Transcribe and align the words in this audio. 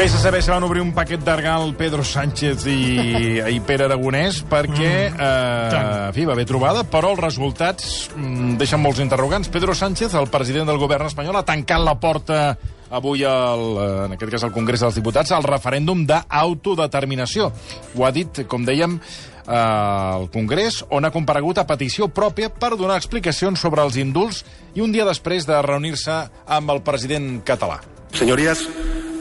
Vés 0.00 0.14
a 0.14 0.18
saber 0.18 0.40
si 0.40 0.48
van 0.48 0.64
obrir 0.64 0.80
un 0.80 0.94
paquet 0.96 1.20
d'argal 1.20 1.74
Pedro 1.76 2.00
Sánchez 2.00 2.62
i, 2.72 3.36
i 3.52 3.58
Pere 3.60 3.84
Aragonès 3.84 4.38
perquè, 4.48 4.92
eh, 5.12 5.74
en 5.76 6.14
fi, 6.16 6.24
va 6.24 6.32
haver 6.32 6.46
trobada, 6.48 6.86
però 6.88 7.10
els 7.12 7.20
resultats 7.20 7.90
mm, 8.14 8.54
deixen 8.56 8.80
molts 8.80 9.02
interrogants. 9.04 9.50
Pedro 9.52 9.74
Sánchez, 9.76 10.16
el 10.16 10.30
president 10.32 10.72
del 10.72 10.80
govern 10.80 11.04
espanyol, 11.10 11.36
ha 11.36 11.44
tancat 11.44 11.84
la 11.84 11.98
porta 12.00 12.40
avui, 12.88 13.26
al, 13.28 13.66
eh, 13.76 13.90
en 14.06 14.16
aquest 14.16 14.32
cas 14.38 14.48
al 14.48 14.56
Congrés 14.56 14.80
dels 14.80 14.96
Diputats, 14.96 15.36
al 15.36 15.44
referèndum 15.44 16.06
d'autodeterminació. 16.08 17.52
Ho 17.92 18.08
ha 18.08 18.14
dit, 18.16 18.46
com 18.48 18.64
dèiem, 18.64 18.96
eh, 18.96 19.52
al 19.52 20.30
Congrés, 20.32 20.80
on 20.88 21.04
ha 21.04 21.12
comparegut 21.12 21.60
a 21.60 21.68
petició 21.68 22.08
pròpia 22.08 22.48
per 22.48 22.72
donar 22.72 22.96
explicacions 22.96 23.60
sobre 23.60 23.84
els 23.84 24.00
indults 24.00 24.46
i 24.72 24.80
un 24.80 24.96
dia 24.96 25.04
després 25.04 25.44
de 25.44 25.60
reunir-se 25.60 26.22
amb 26.48 26.72
el 26.72 26.80
president 26.88 27.42
català. 27.44 27.82
Señorías, 28.16 28.64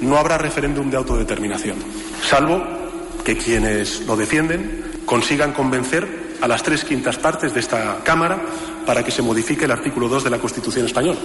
no 0.01 0.17
habrá 0.17 0.37
referéndum 0.37 0.89
de 0.89 0.97
autodeterminación, 0.97 1.77
salvo 2.23 2.61
que 3.23 3.37
quienes 3.37 4.01
lo 4.01 4.15
defienden 4.15 5.01
consigan 5.05 5.53
convencer 5.53 6.29
a 6.41 6.47
las 6.47 6.63
tres 6.63 6.85
quintas 6.85 7.17
partes 7.17 7.53
de 7.53 7.59
esta 7.59 7.99
Cámara 8.03 8.39
para 8.85 9.03
que 9.03 9.11
se 9.11 9.21
modifique 9.21 9.65
el 9.65 9.71
artículo 9.71 10.07
2 10.07 10.23
de 10.23 10.29
la 10.29 10.39
Constitución 10.39 10.85
española 10.85 11.19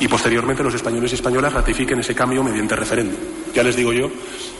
y 0.00 0.08
posteriormente 0.08 0.62
los 0.62 0.74
españoles 0.74 1.12
y 1.12 1.14
españolas 1.14 1.52
ratifiquen 1.52 2.00
ese 2.00 2.14
cambio 2.14 2.42
mediante 2.42 2.76
referéndum. 2.76 3.18
Ya 3.54 3.62
les 3.62 3.76
digo 3.76 3.92
yo 3.92 4.10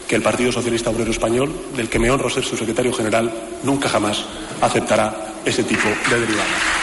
que 0.06 0.16
el 0.16 0.22
Partido 0.22 0.52
Socialista 0.52 0.90
Obrero 0.90 1.10
Español, 1.10 1.52
del 1.76 1.88
que 1.88 1.98
me 1.98 2.10
honro 2.10 2.30
ser 2.30 2.44
su 2.44 2.56
secretario 2.56 2.92
general, 2.92 3.32
nunca 3.62 3.88
jamás 3.88 4.24
aceptará 4.60 5.14
ese 5.44 5.64
tipo 5.64 5.88
de 6.10 6.20
derivadas. 6.20 6.78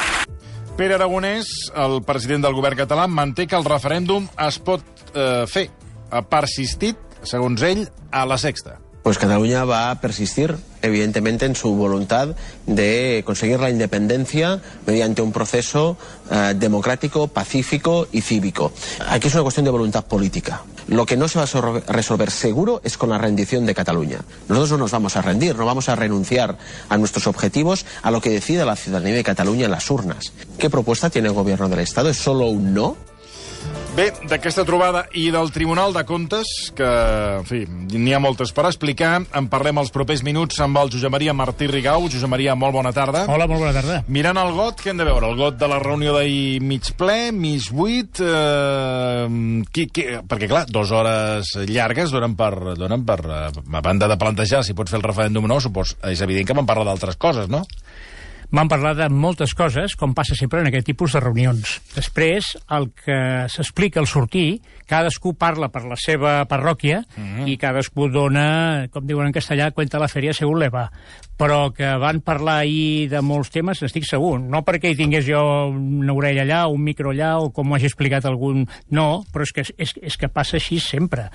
Pere 0.76 0.94
Aragonès, 0.98 1.72
el 1.72 2.02
president 2.04 2.44
del 2.44 2.54
govern 2.54 2.76
català, 2.76 3.06
manté 3.08 3.48
el 3.48 3.64
referèndum 3.64 4.28
es 4.44 4.58
pot 4.60 4.84
eh, 5.16 5.46
fer. 5.48 5.70
Ha 6.12 6.22
persistit, 6.30 6.98
segons 7.24 7.62
ell, 7.62 7.88
a 8.12 8.26
la 8.26 8.38
sexta. 8.38 8.80
Pues 9.06 9.20
Cataluña 9.20 9.66
va 9.66 9.92
a 9.92 10.02
persistir, 10.02 10.56
evidentemente, 10.82 11.46
en 11.46 11.56
su 11.56 11.76
voluntad 11.76 12.30
de 12.66 13.22
conseguir 13.24 13.60
la 13.60 13.70
independencia 13.70 14.62
mediante 14.88 15.22
un 15.22 15.32
proceso 15.32 15.96
eh, 16.32 16.56
democrático, 16.58 17.28
pacífico 17.28 18.08
y 18.12 18.22
cívico. 18.22 18.72
Aquí 19.08 19.28
es 19.28 19.36
una 19.36 19.44
cuestión 19.44 19.66
de 19.66 19.70
voluntad 19.70 20.06
política. 20.06 20.64
Lo 20.88 21.06
que 21.06 21.18
no 21.18 21.28
se 21.28 21.38
va 21.38 21.46
a 21.46 21.94
resolver 21.94 22.32
seguro 22.32 22.82
es 22.84 22.98
con 22.98 23.12
la 23.12 23.20
rendición 23.20 23.68
de 23.68 23.76
Cataluña. 23.76 24.22
Nosotros 24.48 24.72
no 24.72 24.78
nos 24.80 24.92
vamos 24.92 25.16
a 25.16 25.22
rendir, 25.22 25.56
no 25.56 25.68
vamos 25.68 25.88
a 25.88 25.96
renunciar 25.96 26.58
a 26.90 26.98
nuestros 26.98 27.28
objetivos, 27.28 27.86
a 28.02 28.10
lo 28.10 28.22
que 28.22 28.32
decida 28.32 28.66
la 28.66 28.76
ciudadanía 28.76 29.18
de 29.18 29.24
Cataluña 29.24 29.66
en 29.66 29.72
las 29.72 29.92
urnas. 29.92 30.34
¿Qué 30.58 30.72
propuesta 30.72 31.12
tiene 31.12 31.28
el 31.28 31.36
gobierno 31.36 31.70
del 31.70 31.82
Estado? 31.82 32.10
¿Es 32.10 32.18
solo 32.18 32.48
un 32.48 32.74
no? 32.74 32.98
Bé, 33.96 34.10
d'aquesta 34.28 34.66
trobada 34.68 35.06
i 35.16 35.30
del 35.32 35.54
Tribunal 35.56 35.94
de 35.96 36.02
Comptes, 36.04 36.50
que, 36.76 36.88
en 37.40 37.46
fi, 37.48 37.62
n'hi 37.96 38.12
ha 38.12 38.20
moltes 38.20 38.50
per 38.52 38.66
explicar, 38.68 39.22
en 39.24 39.46
parlem 39.48 39.80
els 39.80 39.94
propers 39.96 40.20
minuts 40.28 40.60
amb 40.66 40.82
el 40.82 40.92
Josep 40.92 41.14
Maria 41.14 41.32
Martí 41.32 41.70
Rigau. 41.72 42.10
Josep 42.12 42.28
Maria, 42.28 42.58
molt 42.60 42.76
bona 42.76 42.92
tarda. 42.92 43.22
Hola, 43.32 43.48
molt 43.48 43.64
bona 43.64 43.72
tarda. 43.72 44.02
Mirant 44.12 44.36
el 44.42 44.52
got, 44.58 44.84
què 44.84 44.92
hem 44.92 45.00
de 45.00 45.08
veure? 45.08 45.30
El 45.32 45.40
got 45.40 45.56
de 45.62 45.70
la 45.72 45.80
reunió 45.80 46.12
d'ahir 46.18 46.60
mig 46.60 46.92
ple, 47.00 47.32
mig 47.32 47.70
buit... 47.72 48.20
Eh, 48.20 49.64
qui, 49.72 49.88
qui, 49.88 50.10
perquè, 50.28 50.52
clar, 50.52 50.66
dues 50.68 50.92
hores 50.92 51.54
llargues 51.72 52.12
donen 52.12 52.36
per, 52.36 52.52
donen 52.76 53.08
per... 53.08 53.22
Eh, 53.24 53.48
a 53.80 53.86
banda 53.86 54.12
de 54.12 54.20
plantejar 54.20 54.66
si 54.68 54.76
pots 54.76 54.92
fer 54.92 55.00
el 55.00 55.08
referèndum 55.08 55.48
o 55.48 55.54
no, 55.54 55.62
supos, 55.64 55.96
és 56.12 56.20
evident 56.28 56.52
que 56.52 56.60
van 56.60 56.68
parlar 56.68 56.90
d'altres 56.92 57.16
coses, 57.16 57.48
no? 57.48 57.64
Vam 58.52 58.70
parlar 58.70 58.94
de 58.96 59.08
moltes 59.10 59.54
coses, 59.58 59.96
com 59.96 60.14
passa 60.14 60.36
sempre 60.38 60.62
en 60.62 60.68
aquest 60.70 60.86
tipus 60.86 61.14
de 61.16 61.20
reunions. 61.20 61.80
Després, 61.96 62.54
el 62.72 62.92
que 62.94 63.18
s'explica 63.50 64.00
al 64.00 64.08
sortir, 64.08 64.62
cadascú 64.86 65.34
parla 65.34 65.70
per 65.74 65.84
la 65.90 65.98
seva 65.98 66.46
parròquia 66.46 67.04
Mhm. 67.18 67.48
i 67.48 67.58
cadascú 67.58 68.10
dona, 68.10 68.88
com 68.92 69.06
diuen 69.06 69.28
en 69.28 69.34
castellà, 69.34 69.72
cuenta 69.72 70.00
la 70.00 70.08
feria 70.08 70.34
según 70.34 70.60
le 70.60 70.70
va. 70.70 70.92
Però 71.36 71.74
que 71.76 71.84
van 72.00 72.22
parlar 72.24 72.62
ahir 72.64 73.10
de 73.12 73.20
molts 73.20 73.50
temes, 73.52 73.82
n'estic 73.84 74.06
segur. 74.08 74.38
No 74.40 74.62
perquè 74.64 74.94
hi 74.94 74.96
tingués 74.96 75.26
jo 75.28 75.40
una 75.74 76.14
orella 76.16 76.46
allà, 76.46 76.60
un 76.72 76.80
micro 76.86 77.12
allà, 77.12 77.34
o 77.44 77.50
com 77.52 77.72
ho 77.72 77.76
hagi 77.76 77.90
explicat 77.90 78.24
algun... 78.30 78.62
No, 78.96 79.26
però 79.34 79.44
és 79.44 79.52
que, 79.52 79.66
és, 79.76 79.92
és 80.00 80.16
que 80.22 80.30
passa 80.32 80.56
així 80.56 80.80
sempre. 80.80 81.26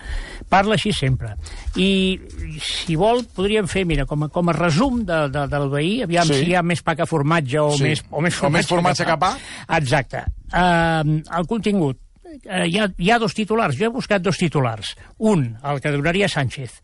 Parla 0.48 0.78
així 0.78 0.94
sempre. 0.96 1.34
I, 1.76 2.16
si 2.64 2.96
vol, 2.96 3.26
podríem 3.36 3.68
fer, 3.68 3.84
mira, 3.84 4.06
com 4.08 4.24
a, 4.24 4.28
com 4.32 4.48
a 4.48 4.54
resum 4.56 5.02
de, 5.04 5.18
de, 5.34 5.42
del 5.52 5.68
veí, 5.72 5.98
aviam 6.06 6.24
Sí. 6.30 6.38
si 6.40 6.48
hi 6.48 6.54
ha 6.56 6.62
més 6.64 6.80
pa 6.86 6.94
que 6.96 7.04
formatge 7.10 7.60
o, 7.60 7.70
Sí. 7.76 7.82
més, 7.90 8.00
o 8.08 8.20
més 8.24 8.38
O 8.40 8.48
més 8.48 8.66
formatge, 8.70 8.70
formatge 8.72 9.04
que 9.04 9.18
pa. 9.20 9.34
Exacte. 9.76 10.24
Uh, 10.48 11.20
el 11.38 11.46
contingut. 11.50 12.00
Uh, 12.24 12.64
hi, 12.64 12.78
ha, 12.80 12.88
hi 12.96 13.10
ha 13.12 13.18
dos 13.20 13.34
titulars. 13.36 13.76
Jo 13.76 13.90
he 13.90 13.92
buscat 13.92 14.22
dos 14.24 14.38
titulars. 14.40 14.94
Un, 15.18 15.44
el 15.60 15.80
que 15.84 15.92
donaria 15.92 16.28
Sánchez, 16.30 16.80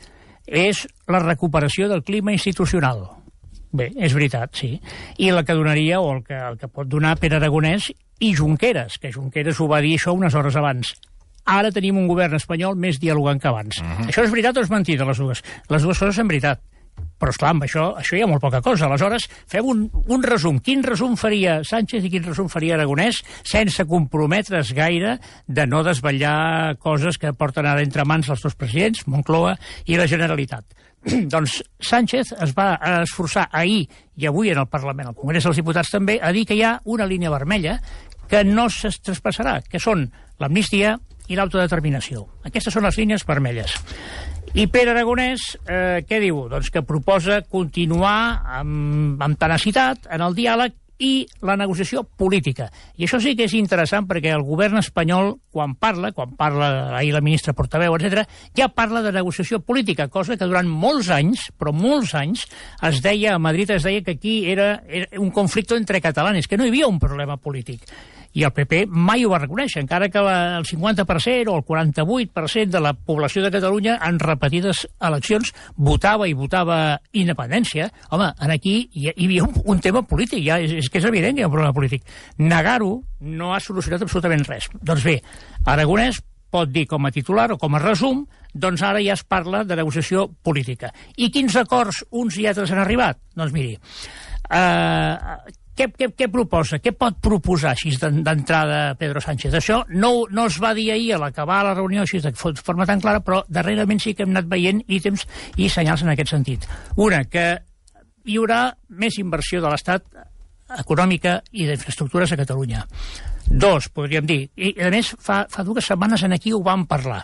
és 0.46 0.86
la 1.10 1.20
recuperació 1.22 1.88
del 1.90 2.04
clima 2.06 2.32
institucional. 2.32 3.04
Bé, 3.76 3.90
és 3.98 4.14
veritat, 4.14 4.54
sí. 4.56 4.76
I 5.18 5.32
la 5.34 5.44
que 5.44 5.56
donaria, 5.56 6.00
o 6.00 6.14
el 6.14 6.22
que, 6.24 6.36
el 6.36 6.56
que 6.58 6.68
pot 6.68 6.88
donar 6.88 7.16
Pere 7.20 7.36
Aragonès 7.36 7.90
i 8.20 8.32
Junqueras, 8.34 8.96
que 9.02 9.12
Junqueras 9.12 9.60
ho 9.60 9.68
va 9.68 9.82
dir 9.84 9.96
això 9.98 10.14
unes 10.16 10.34
hores 10.34 10.56
abans. 10.56 10.94
Ara 11.46 11.70
tenim 11.70 11.98
un 11.98 12.08
govern 12.08 12.34
espanyol 12.38 12.78
més 12.78 12.98
dialogant 13.02 13.40
que 13.42 13.48
abans. 13.48 13.78
Uh 13.78 13.84
-huh. 13.84 14.08
Això 14.08 14.24
és 14.24 14.30
veritat 14.30 14.56
o 14.56 14.60
és 14.60 14.70
mentida, 14.70 15.04
les 15.04 15.18
dues? 15.18 15.42
Les 15.68 15.82
dues 15.82 15.98
coses 15.98 16.16
són 16.16 16.28
veritat. 16.28 16.60
Però, 17.16 17.32
esclar, 17.32 17.54
amb 17.54 17.64
això, 17.64 17.88
això 17.96 18.16
hi 18.16 18.22
ha 18.24 18.28
molt 18.28 18.42
poca 18.44 18.60
cosa. 18.64 18.86
Aleshores, 18.86 19.28
fem 19.48 19.68
un, 19.72 19.84
un 20.12 20.24
resum. 20.26 20.58
Quin 20.60 20.84
resum 20.84 21.16
faria 21.16 21.62
Sánchez 21.64 22.04
i 22.04 22.12
quin 22.12 22.26
resum 22.28 22.50
faria 22.52 22.76
Aragonès 22.76 23.22
sense 23.46 23.86
comprometre's 23.88 24.74
gaire 24.76 25.16
de 25.46 25.66
no 25.66 25.82
desvetllar 25.86 26.76
coses 26.82 27.16
que 27.18 27.32
porten 27.32 27.68
ara 27.68 27.84
entre 27.84 28.04
mans 28.04 28.28
els 28.32 28.44
dos 28.44 28.58
presidents, 28.58 29.06
Moncloa 29.08 29.56
i 29.86 29.96
la 29.96 30.08
Generalitat. 30.10 30.76
doncs 31.32 31.60
Sánchez 31.80 32.32
es 32.42 32.52
va 32.56 32.74
esforçar 33.02 33.48
ahir 33.52 33.86
i 34.16 34.26
avui 34.26 34.50
en 34.50 34.60
el 34.62 34.68
Parlament, 34.70 35.10
al 35.10 35.18
Congrés 35.18 35.44
dels 35.46 35.60
Diputats 35.60 35.92
també, 35.92 36.18
a 36.20 36.32
dir 36.34 36.46
que 36.48 36.56
hi 36.56 36.64
ha 36.64 36.76
una 36.84 37.06
línia 37.06 37.32
vermella 37.32 37.78
que 38.28 38.42
no 38.44 38.66
es 38.66 39.00
traspassarà, 39.04 39.60
que 39.70 39.78
són 39.82 40.08
l'amnistia 40.42 40.96
i 41.30 41.38
l'autodeterminació. 41.38 42.26
Aquestes 42.46 42.74
són 42.74 42.86
les 42.86 42.98
línies 42.98 43.26
vermelles. 43.26 43.76
I 44.56 44.70
Pere 44.72 44.94
Aragonès, 44.94 45.42
eh, 45.68 46.00
què 46.08 46.16
diu? 46.16 46.46
Doncs 46.48 46.70
que 46.72 46.80
proposa 46.80 47.42
continuar 47.44 48.40
amb, 48.56 49.20
amb 49.20 49.36
tenacitat 49.36 50.08
en 50.08 50.24
el 50.24 50.32
diàleg 50.32 50.72
i 50.96 51.26
la 51.44 51.58
negociació 51.60 52.06
política. 52.08 52.70
I 52.96 53.04
això 53.04 53.20
sí 53.20 53.34
que 53.36 53.44
és 53.44 53.52
interessant 53.58 54.08
perquè 54.08 54.32
el 54.32 54.46
govern 54.48 54.80
espanyol, 54.80 55.34
quan 55.52 55.76
parla, 55.76 56.14
quan 56.16 56.32
parla 56.40 56.96
ahir 56.96 57.12
la 57.12 57.20
ministra 57.20 57.52
portaveu, 57.52 57.98
etc, 58.00 58.24
ja 58.56 58.72
parla 58.72 59.04
de 59.04 59.12
negociació 59.12 59.60
política, 59.60 60.08
cosa 60.08 60.40
que 60.40 60.48
durant 60.48 60.72
molts 60.72 61.12
anys, 61.12 61.50
però 61.52 61.76
molts 61.76 62.16
anys, 62.16 62.48
es 62.80 63.04
deia, 63.04 63.34
a 63.36 63.38
Madrid 63.38 63.76
es 63.76 63.84
deia 63.84 64.00
que 64.00 64.16
aquí 64.16 64.38
era, 64.48 64.78
era 64.88 65.20
un 65.20 65.36
conflicte 65.36 65.76
entre 65.76 66.00
catalanes, 66.00 66.48
que 66.48 66.56
no 66.56 66.64
hi 66.64 66.72
havia 66.72 66.88
un 66.88 67.02
problema 67.02 67.36
polític 67.36 67.84
i 68.36 68.44
el 68.44 68.52
PP 68.52 68.82
mai 68.92 69.24
ho 69.24 69.30
va 69.32 69.40
reconèixer, 69.40 69.80
encara 69.80 70.10
que 70.12 70.20
la, 70.20 70.58
el 70.58 70.66
50% 70.68 71.48
o 71.48 71.56
el 71.56 71.64
48% 71.64 72.68
de 72.74 72.82
la 72.84 72.92
població 72.92 73.42
de 73.42 73.50
Catalunya 73.54 73.96
en 74.04 74.20
repetides 74.20 74.84
eleccions 75.00 75.54
votava 75.76 76.28
i 76.28 76.36
votava 76.36 76.98
independència. 77.16 77.88
Home, 78.12 78.28
en 78.44 78.52
aquí 78.52 78.76
hi, 78.92 79.08
hi 79.08 79.24
havia 79.30 79.48
un, 79.48 79.56
un 79.64 79.80
tema 79.80 80.04
polític, 80.04 80.44
ja 80.44 80.60
és, 80.60 80.76
és 80.84 80.92
que 80.92 81.00
és 81.00 81.08
evident 81.08 81.36
que 81.36 81.44
hi 81.44 81.48
ha 81.48 81.50
un 81.50 81.56
problema 81.56 81.76
polític. 81.76 82.04
Negar-ho 82.44 82.92
no 83.24 83.54
ha 83.54 83.60
solucionat 83.64 84.04
absolutament 84.04 84.44
res. 84.50 84.68
Doncs 84.76 85.08
bé, 85.08 85.18
Aragonès 85.64 86.20
pot 86.52 86.70
dir 86.70 86.86
com 86.88 87.08
a 87.08 87.12
titular 87.12 87.50
o 87.54 87.58
com 87.60 87.74
a 87.74 87.82
resum, 87.82 88.26
doncs 88.52 88.84
ara 88.84 89.00
ja 89.04 89.16
es 89.16 89.24
parla 89.24 89.64
de 89.64 89.76
negociació 89.80 90.28
política. 90.44 90.92
I 91.16 91.32
quins 91.32 91.56
acords 91.56 92.04
uns 92.12 92.36
i 92.36 92.46
altres 92.48 92.72
han 92.72 92.84
arribat? 92.84 93.18
Doncs 93.36 93.56
miri, 93.56 93.78
eh, 94.50 95.16
què, 95.76 95.86
què, 95.92 96.08
què 96.16 96.28
proposa? 96.32 96.78
Què 96.82 96.92
pot 96.96 97.18
proposar 97.22 97.74
així 97.74 97.92
d'en- 98.00 98.22
d'entrada 98.24 98.94
Pedro 98.98 99.20
Sánchez? 99.20 99.54
Això 99.54 99.82
no, 99.90 100.24
no 100.30 100.46
es 100.50 100.56
va 100.62 100.72
dir 100.74 100.90
ahir 100.92 101.12
a 101.14 101.18
l'acabar 101.22 101.62
la 101.66 101.74
reunió 101.76 102.02
així 102.02 102.20
de 102.24 102.32
fo- 102.32 102.54
forma 102.56 102.86
tan 102.88 103.00
clara, 103.00 103.20
però 103.24 103.42
darrerament 103.48 104.00
sí 104.02 104.14
que 104.14 104.24
hem 104.24 104.32
anat 104.34 104.48
veient 104.50 104.82
ítems 104.88 105.26
i 105.56 105.68
senyals 105.68 106.02
en 106.02 106.14
aquest 106.14 106.32
sentit. 106.34 106.66
Una, 106.96 107.24
que 107.24 107.46
hi 108.26 108.40
haurà 108.40 108.72
més 108.88 109.18
inversió 109.22 109.60
de 109.62 109.70
l'Estat 109.70 110.02
econòmica 110.80 111.40
i 111.52 111.66
d'infraestructures 111.68 112.32
a 112.32 112.36
Catalunya. 112.40 112.80
Dos, 113.46 113.86
podríem 113.94 114.26
dir. 114.26 114.40
I, 114.58 114.72
a 114.82 114.90
més, 114.90 115.12
fa, 115.22 115.44
fa 115.48 115.62
dues 115.62 115.86
setmanes 115.86 116.24
en 116.26 116.34
aquí 116.34 116.50
ho 116.52 116.58
vam 116.66 116.82
parlar 116.90 117.20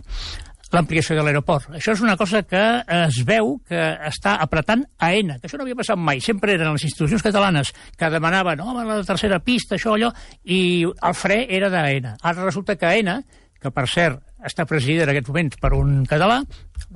l'ampliació 0.72 1.16
de 1.18 1.24
l'aeroport. 1.26 1.70
Això 1.76 1.92
és 1.92 2.02
una 2.04 2.16
cosa 2.16 2.42
que 2.48 2.62
es 3.06 3.20
veu 3.28 3.58
que 3.68 3.82
està 4.08 4.38
apretant 4.42 4.84
AENA, 4.98 5.38
que 5.38 5.48
això 5.48 5.60
no 5.60 5.66
havia 5.66 5.78
passat 5.78 6.00
mai. 6.00 6.22
Sempre 6.24 6.56
eren 6.56 6.72
les 6.72 6.86
institucions 6.88 7.22
catalanes 7.24 7.74
que 7.98 8.10
demanaven 8.12 8.60
home, 8.64 8.86
la 8.88 9.02
tercera 9.06 9.40
pista, 9.44 9.76
això, 9.76 9.96
allò, 9.96 10.12
i 10.44 10.82
el 10.84 11.14
fre 11.18 11.44
era 11.48 11.70
d'AENA. 11.72 12.16
Ara 12.22 12.48
resulta 12.48 12.76
que 12.80 12.88
AENA 12.88 13.20
que 13.62 13.70
per 13.70 13.86
cert 13.86 14.22
està 14.42 14.66
presidida 14.66 15.06
en 15.06 15.12
aquests 15.12 15.30
moments 15.30 15.60
per 15.62 15.70
un 15.76 16.02
català, 16.10 16.40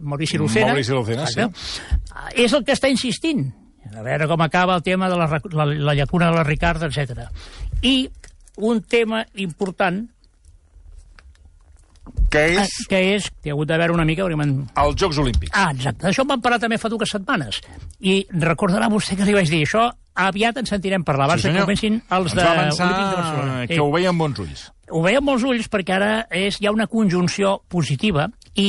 Maurici 0.03 0.39
Lucena. 0.41 0.73
Maurici 0.75 0.97
Lucena, 0.97 1.29
sí. 1.31 1.47
És 2.35 2.57
el 2.57 2.67
que 2.67 2.75
està 2.75 2.91
insistint. 2.91 3.47
A 3.95 4.03
veure 4.03 4.27
com 4.27 4.43
acaba 4.43 4.75
el 4.75 4.83
tema 4.83 5.09
de 5.09 5.19
la, 5.21 5.29
la, 5.31 5.67
la 5.67 5.95
llacuna 5.95 6.33
de 6.33 6.41
la 6.41 6.43
Ricarda, 6.43 6.91
etc. 6.91 7.29
I 7.87 8.09
un 8.67 8.83
tema 8.83 9.23
important 9.39 10.03
que 12.31 12.43
és... 12.55 12.59
Ah, 12.59 12.87
que 12.91 13.01
és, 13.15 13.29
que 13.43 13.51
ha 13.51 13.55
hagut 13.55 13.69
de 13.69 13.79
veure 13.81 13.95
una 13.95 14.07
mica... 14.09 14.27
Perquè 14.27 14.49
Els 14.83 14.97
Jocs 15.01 15.21
Olímpics. 15.23 15.53
Ah, 15.55 15.71
exacte. 15.75 16.05
D'això 16.07 16.25
en 16.25 16.33
vam 16.33 16.43
parlar 16.45 16.59
també 16.63 16.79
fa 16.81 16.91
dues 16.93 17.13
setmanes. 17.13 17.61
I 18.01 18.19
recordarà 18.43 18.91
vostè 18.93 19.19
que 19.19 19.29
li 19.29 19.37
vaig 19.37 19.51
dir 19.53 19.63
això, 19.67 19.87
aviat 20.17 20.59
ens 20.63 20.73
sentirem 20.73 21.05
parlar, 21.05 21.29
abans 21.31 21.45
sí, 21.45 21.53
que 21.53 21.63
comencin 21.67 22.01
els 22.17 22.35
de 22.35 22.43
Olímpics 22.81 23.11
de 23.11 23.21
Barcelona. 23.21 23.61
que 23.71 23.81
ho 23.81 23.93
veiem 23.93 24.19
bons 24.19 24.43
ulls. 24.43 24.67
Ho 24.91 25.03
veiem 25.03 25.25
molts 25.27 25.45
ulls 25.45 25.71
perquè 25.71 25.97
ara 25.97 26.11
és, 26.31 26.61
hi 26.61 26.69
ha 26.69 26.75
una 26.75 26.87
conjunció 26.87 27.59
positiva 27.69 28.29
i 28.55 28.69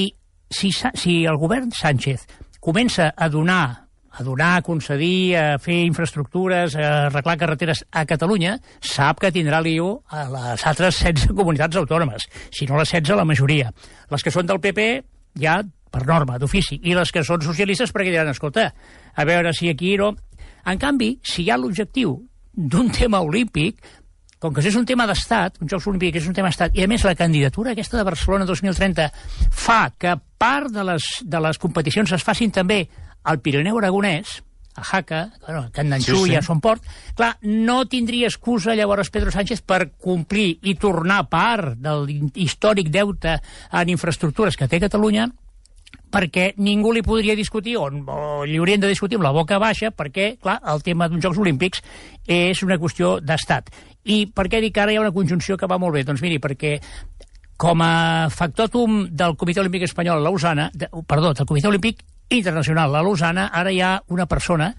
si, 0.49 0.71
si 0.73 1.19
el 1.25 1.37
govern 1.37 1.71
Sánchez 1.71 2.25
comença 2.59 3.13
a 3.15 3.29
donar 3.29 3.86
a 4.17 4.23
donar, 4.23 4.57
a 4.57 4.61
concedir, 4.65 5.37
a 5.37 5.59
fer 5.61 5.83
infraestructures, 5.85 6.75
a 6.75 7.07
arreglar 7.07 7.37
carreteres 7.37 7.83
a 7.91 8.05
Catalunya, 8.09 8.55
sap 8.81 9.21
que 9.21 9.31
tindrà 9.31 9.61
lío 9.61 9.99
a 10.09 10.23
les 10.31 10.65
altres 10.65 10.97
16 11.03 11.35
comunitats 11.37 11.77
autònomes. 11.77 12.25
Si 12.49 12.65
no 12.65 12.79
les 12.79 12.89
16, 12.89 13.13
la 13.19 13.27
majoria. 13.29 13.69
Les 14.09 14.25
que 14.25 14.33
són 14.33 14.49
del 14.49 14.61
PP, 14.63 14.87
ja 15.37 15.59
per 15.91 16.05
norma, 16.09 16.39
d'ofici. 16.41 16.79
I 16.83 16.97
les 16.97 17.13
que 17.13 17.23
són 17.23 17.45
socialistes 17.45 17.93
perquè 17.93 18.09
diran, 18.09 18.33
escolta, 18.33 18.71
a 19.13 19.27
veure 19.27 19.53
si 19.53 19.69
aquí 19.69 19.95
no... 20.01 20.15
En 20.67 20.81
canvi, 20.81 21.13
si 21.23 21.45
hi 21.45 21.51
ha 21.53 21.55
l'objectiu 21.55 22.17
d'un 22.57 22.89
tema 22.91 23.21
olímpic, 23.23 23.77
com 24.41 24.53
que 24.53 24.61
és 24.65 24.75
un 24.77 24.85
tema 24.85 25.05
d'estat, 25.09 25.61
un 25.61 25.69
Jocs 25.69 25.87
Olímpics 25.89 26.19
és 26.19 26.27
un 26.29 26.35
tema 26.35 26.49
d'estat, 26.51 26.75
i 26.77 26.83
a 26.83 26.89
més 26.89 27.05
la 27.07 27.15
candidatura 27.17 27.71
aquesta 27.71 27.97
de 27.97 28.05
Barcelona 28.05 28.45
2030 28.49 29.07
fa 29.53 29.79
que 29.97 30.17
part 30.37 30.73
de 30.73 30.83
les, 30.85 31.07
de 31.23 31.41
les 31.41 31.57
competicions 31.61 32.11
es 32.13 32.25
facin 32.25 32.51
també 32.53 32.83
al 33.27 33.41
Pirineu 33.43 33.77
Aragonès, 33.77 34.41
a 34.77 34.83
Jaca, 34.83 35.33
bueno, 35.45 35.61
a 35.63 35.71
Can 35.71 35.89
Nanxú 35.89 36.15
sí, 36.21 36.23
sí. 36.23 36.31
i 36.31 36.37
a 36.37 36.43
Son 36.45 36.61
Port, 36.61 36.85
clar, 37.17 37.33
no 37.41 37.81
tindria 37.89 38.29
excusa 38.29 38.75
llavors 38.77 39.09
Pedro 39.11 39.33
Sánchez 39.33 39.63
per 39.65 39.89
complir 39.97 40.59
i 40.69 40.77
tornar 40.79 41.25
part 41.31 41.75
del 41.81 42.05
històric 42.37 42.93
deute 42.93 43.39
en 43.73 43.91
infraestructures 43.91 44.55
que 44.55 44.69
té 44.69 44.79
Catalunya 44.79 45.27
perquè 46.11 46.53
ningú 46.63 46.93
li 46.95 47.03
podria 47.03 47.35
discutir, 47.35 47.75
o, 47.77 47.89
o 47.89 48.45
li 48.47 48.57
haurien 48.61 48.79
de 48.79 48.87
discutir 48.87 49.17
amb 49.17 49.25
la 49.27 49.33
boca 49.35 49.59
baixa, 49.59 49.91
perquè, 49.91 50.37
clar, 50.39 50.61
el 50.71 50.83
tema 50.85 51.09
d'uns 51.09 51.25
Jocs 51.25 51.41
Olímpics 51.43 51.83
és 52.23 52.63
una 52.63 52.77
qüestió 52.79 53.17
d'estat. 53.19 53.73
I 54.07 54.21
per 54.31 54.47
què 54.47 54.61
dic 54.63 54.75
que 54.75 54.85
ara 54.85 54.93
hi 54.93 54.99
ha 54.99 55.03
una 55.03 55.11
conjunció 55.11 55.57
que 55.59 55.67
va 55.67 55.79
molt 55.81 55.97
bé? 55.97 56.05
Doncs 56.07 56.23
miri, 56.23 56.39
perquè 56.39 56.77
com 57.57 57.81
a 57.81 58.29
factòtum 58.29 59.07
del 59.09 59.35
Comitè 59.35 59.61
Olímpic 59.63 59.87
Espanyol 59.87 60.21
a 60.21 60.25
Lausana, 60.29 60.69
de, 60.73 60.89
perdó, 61.07 61.33
del 61.33 61.49
Comitè 61.49 61.67
Olímpic 61.67 62.03
Internacional 62.29 62.95
a 62.95 63.01
Lausana, 63.01 63.49
ara 63.53 63.71
hi 63.73 63.81
ha 63.81 63.97
una 64.13 64.27
persona 64.27 64.73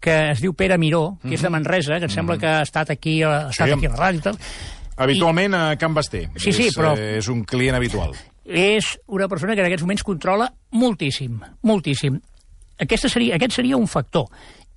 que 0.00 0.30
es 0.30 0.40
diu 0.40 0.54
Pere 0.54 0.78
Miró, 0.78 1.18
que 1.20 1.28
mm 1.28 1.30
-hmm. 1.30 1.34
és 1.34 1.42
de 1.42 1.48
mhm. 1.48 1.52
Manresa, 1.52 1.98
que 1.98 2.04
em 2.04 2.10
sembla 2.10 2.36
mm 2.36 2.38
-hmm. 2.38 2.40
que 2.40 2.46
ha 2.46 2.62
estat 2.62 2.90
aquí, 2.90 3.22
ha 3.22 3.50
estat 3.50 3.66
sí, 3.66 3.72
aquí 3.72 3.86
a 3.86 3.90
la 3.90 3.96
ràdio 3.96 4.18
i 4.18 4.22
tal. 4.22 4.38
Habitualment 4.96 5.52
I... 5.52 5.56
a 5.56 5.76
Can 5.76 5.94
Basté. 5.94 6.30
Sí, 6.36 6.52
sí, 6.52 6.66
és, 6.68 6.76
però... 6.76 6.96
Eh, 6.96 7.18
és 7.18 7.28
un 7.28 7.44
client 7.44 7.76
habitual 7.76 8.12
és 8.50 8.98
una 9.06 9.28
persona 9.28 9.54
que 9.54 9.62
en 9.62 9.66
aquests 9.66 9.84
moments 9.84 10.02
controla 10.02 10.50
moltíssim, 10.72 11.38
moltíssim. 11.62 12.18
Aquesta 12.80 13.08
seria, 13.12 13.36
aquest 13.36 13.54
seria 13.60 13.76
un 13.76 13.86
factor. 13.86 14.26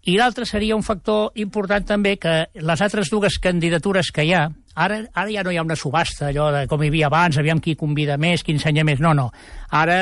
I 0.04 0.18
l'altre 0.20 0.44
seria 0.44 0.76
un 0.76 0.84
factor 0.84 1.32
important 1.40 1.86
també 1.88 2.18
que 2.20 2.34
les 2.60 2.82
altres 2.84 3.08
dues 3.12 3.38
candidatures 3.40 4.10
que 4.12 4.26
hi 4.28 4.34
ha, 4.36 4.50
ara, 4.76 4.98
ara 5.14 5.32
ja 5.32 5.44
no 5.46 5.54
hi 5.54 5.60
ha 5.62 5.64
una 5.64 5.78
subhasta, 5.80 6.28
allò 6.28 6.50
de 6.52 6.66
com 6.68 6.84
hi 6.84 6.90
havia 6.92 7.08
abans, 7.08 7.40
aviam 7.40 7.62
qui 7.64 7.78
convida 7.80 8.18
més, 8.20 8.44
qui 8.44 8.52
ensenya 8.58 8.84
més, 8.84 9.00
no, 9.00 9.14
no. 9.16 9.30
Ara 9.72 9.96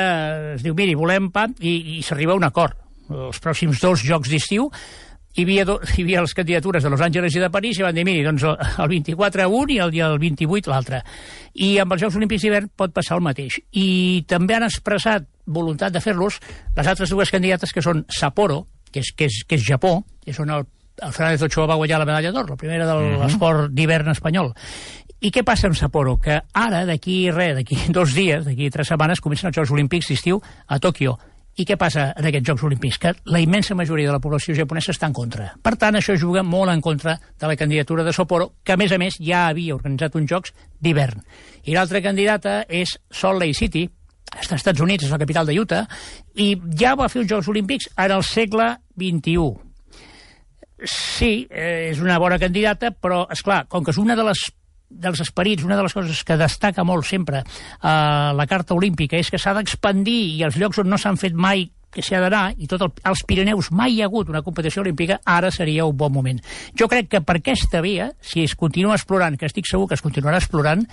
es 0.56 0.64
diu, 0.66 0.74
miri, 0.74 0.96
volem 0.98 1.30
pa, 1.30 1.46
i, 1.60 1.98
i 1.98 2.02
s'arriba 2.02 2.34
a 2.34 2.40
un 2.40 2.48
acord. 2.48 2.74
Els 3.12 3.38
pròxims 3.44 3.78
dos 3.82 4.02
jocs 4.02 4.30
d'estiu 4.32 4.70
hi 5.32 5.46
havia, 5.46 5.64
do, 5.64 5.78
hi 5.94 6.02
havia 6.02 6.20
les 6.26 6.34
candidatures 6.34 6.82
de 6.84 6.90
Los 6.92 7.00
Angeles 7.00 7.38
i 7.38 7.40
de 7.40 7.48
París 7.52 7.78
i 7.78 7.86
van 7.86 7.94
dir, 7.96 8.04
miri, 8.04 8.24
doncs 8.26 8.42
el 8.44 8.90
24 8.90 9.46
un 9.48 9.70
i 9.72 9.78
el, 9.80 9.94
el 9.94 10.18
28 10.20 10.72
l'altre. 10.72 11.00
I 11.54 11.76
amb 11.80 11.94
els 11.94 12.02
Jocs 12.04 12.18
Olímpics 12.18 12.44
d'hivern 12.44 12.68
pot 12.76 12.92
passar 12.92 13.16
el 13.16 13.24
mateix. 13.24 13.56
I 13.72 14.26
també 14.28 14.58
han 14.58 14.66
expressat 14.66 15.30
voluntat 15.46 15.94
de 15.94 16.02
fer-los 16.04 16.38
les 16.76 16.86
altres 16.86 17.10
dues 17.10 17.32
candidates 17.32 17.72
que 17.72 17.84
són 17.84 18.04
Sapporo, 18.12 18.64
que 18.92 19.02
és, 19.02 19.12
que 19.16 19.28
és, 19.30 19.42
que 19.48 19.58
és 19.58 19.66
Japó, 19.66 19.98
que 20.24 20.34
són 20.36 20.52
el, 20.54 20.66
el 21.00 21.12
Fernández 21.12 21.42
Ochoa 21.48 21.70
va 21.72 21.80
guanyar 21.80 22.02
la 22.02 22.08
medalla 22.08 22.32
d'or, 22.34 22.50
la 22.52 22.60
primera 22.60 22.86
de 22.86 22.94
mhm. 22.94 23.24
l'esport 23.24 23.58
uh 23.58 23.66
-huh. 23.66 23.74
d'hivern 23.74 24.10
espanyol. 24.10 24.52
I 25.22 25.30
què 25.30 25.44
passa 25.44 25.68
amb 25.68 25.76
Sapporo? 25.76 26.18
Que 26.18 26.40
ara, 26.52 26.84
d'aquí 26.84 27.30
res, 27.30 27.54
d'aquí 27.54 27.76
dos 27.98 28.14
dies, 28.14 28.44
d'aquí 28.44 28.70
tres 28.70 28.88
setmanes, 28.88 29.20
comencen 29.20 29.48
els 29.48 29.56
Jocs 29.56 29.70
Olímpics 29.70 30.08
d'estiu 30.08 30.42
a 30.66 30.78
Tòquio 30.78 31.18
i 31.60 31.66
què 31.68 31.76
passa 31.76 32.06
en 32.16 32.26
aquests 32.28 32.48
Jocs 32.48 32.64
Olímpics? 32.64 32.98
Que 32.98 33.12
la 33.28 33.40
immensa 33.40 33.74
majoria 33.76 34.08
de 34.08 34.14
la 34.14 34.22
població 34.24 34.54
japonesa 34.56 34.92
està 34.94 35.08
en 35.10 35.16
contra. 35.16 35.50
Per 35.62 35.74
tant, 35.76 35.98
això 35.98 36.16
juga 36.16 36.42
molt 36.42 36.72
en 36.72 36.80
contra 36.80 37.18
de 37.20 37.50
la 37.50 37.56
candidatura 37.60 38.04
de 38.04 38.12
Sapporo, 38.12 38.54
que 38.64 38.72
a 38.72 38.78
més 38.80 38.92
a 38.92 38.98
més 38.98 39.18
ja 39.20 39.46
havia 39.48 39.76
organitzat 39.76 40.16
uns 40.16 40.30
Jocs 40.30 40.54
d'hivern. 40.80 41.20
I 41.68 41.76
l'altra 41.76 42.00
candidata 42.00 42.62
és 42.68 42.96
Salt 43.10 43.42
Lake 43.42 43.58
City, 43.58 43.84
als 44.32 44.52
Estats 44.52 44.80
Units, 44.80 45.04
és 45.04 45.12
la 45.12 45.20
capital 45.20 45.46
de 45.46 45.58
Utah, 45.60 45.84
i 46.34 46.54
ja 46.78 46.94
va 46.98 47.10
fer 47.12 47.22
uns 47.22 47.30
Jocs 47.30 47.50
Olímpics 47.52 47.90
en 47.96 48.16
el 48.16 48.24
segle 48.26 48.72
XXI. 48.98 49.52
Sí, 50.82 51.46
eh, 51.50 51.90
és 51.92 52.00
una 52.02 52.18
bona 52.18 52.40
candidata, 52.42 52.90
però, 52.90 53.26
és 53.30 53.42
clar, 53.44 53.66
com 53.70 53.84
que 53.84 53.94
és 53.94 54.00
una 54.02 54.16
de 54.18 54.26
les 54.26 54.48
dels 54.92 55.22
esperits, 55.24 55.64
una 55.64 55.76
de 55.78 55.86
les 55.86 55.94
coses 55.96 56.24
que 56.24 56.36
destaca 56.36 56.84
molt 56.84 57.06
sempre 57.08 57.40
a 57.40 57.92
eh, 57.92 58.34
la 58.36 58.46
Carta 58.46 58.76
Olímpica 58.76 59.16
és 59.16 59.30
que 59.32 59.40
s'ha 59.40 59.54
d'expandir 59.56 60.18
i 60.36 60.42
els 60.44 60.58
llocs 60.60 60.82
on 60.82 60.90
no 60.92 60.98
s'han 61.00 61.16
fet 61.16 61.32
mai 61.32 61.70
que 61.92 62.00
s'hi 62.00 62.16
ha 62.16 62.22
d'anar, 62.24 62.54
i 62.56 62.66
tot 62.68 62.80
el, 62.86 62.92
als 63.04 63.20
Pirineus 63.28 63.68
mai 63.76 63.92
hi 63.92 64.00
ha 64.00 64.06
hagut 64.08 64.30
una 64.32 64.40
competició 64.42 64.80
olímpica, 64.80 65.18
ara 65.28 65.50
seria 65.52 65.84
un 65.84 65.96
bon 65.96 66.12
moment. 66.14 66.40
Jo 66.78 66.88
crec 66.88 67.10
que 67.12 67.20
per 67.20 67.36
aquesta 67.38 67.82
via, 67.84 68.08
si 68.24 68.46
es 68.46 68.54
continua 68.56 68.96
explorant, 68.96 69.36
que 69.36 69.44
estic 69.44 69.68
segur 69.68 69.90
que 69.90 69.98
es 69.98 70.04
continuarà 70.04 70.40
explorant, 70.40 70.86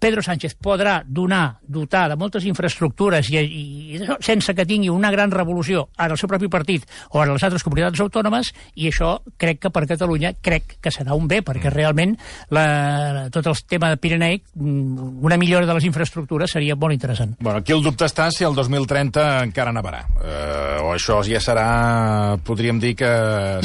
Pedro 0.00 0.22
Sánchez 0.22 0.56
podrà 0.60 1.02
donar, 1.06 1.58
dotar 1.62 2.08
de 2.10 2.16
moltes 2.18 2.44
infraestructures 2.48 3.30
i, 3.30 3.38
i, 3.38 3.62
i 3.96 4.00
sense 4.24 4.54
que 4.54 4.66
tingui 4.66 4.90
una 4.90 5.10
gran 5.14 5.30
revolució 5.30 5.88
en 5.98 6.14
el 6.14 6.20
seu 6.20 6.30
propi 6.30 6.48
partit 6.52 6.86
o 7.10 7.22
en 7.22 7.32
les 7.34 7.44
altres 7.46 7.64
comunitats 7.66 8.02
autònomes 8.04 8.50
i 8.74 8.88
això 8.90 9.16
crec 9.40 9.62
que 9.64 9.72
per 9.74 9.86
Catalunya 9.88 10.34
crec 10.42 10.76
que 10.82 10.92
serà 10.94 11.16
un 11.16 11.28
bé 11.30 11.40
perquè 11.46 11.70
mm. 11.70 11.74
realment 11.74 12.16
la, 12.54 13.28
tot 13.34 13.46
el 13.50 13.58
tema 13.70 13.90
de 13.92 14.00
Pireneic 14.00 14.44
mm, 14.54 15.24
una 15.24 15.38
millora 15.40 15.68
de 15.68 15.76
les 15.78 15.88
infraestructures 15.88 16.50
seria 16.50 16.76
molt 16.76 16.94
interessant. 16.96 17.36
Bueno, 17.40 17.60
aquí 17.60 17.74
el 17.74 17.82
dubte 17.84 18.08
està 18.08 18.30
si 18.34 18.46
el 18.46 18.56
2030 18.56 19.26
encara 19.44 19.74
nevarà 19.74 20.04
eh, 20.20 20.78
o 20.82 20.92
això 20.94 21.20
ja 21.26 21.40
serà 21.42 22.36
podríem 22.44 22.80
dir 22.82 22.94
que 22.98 23.10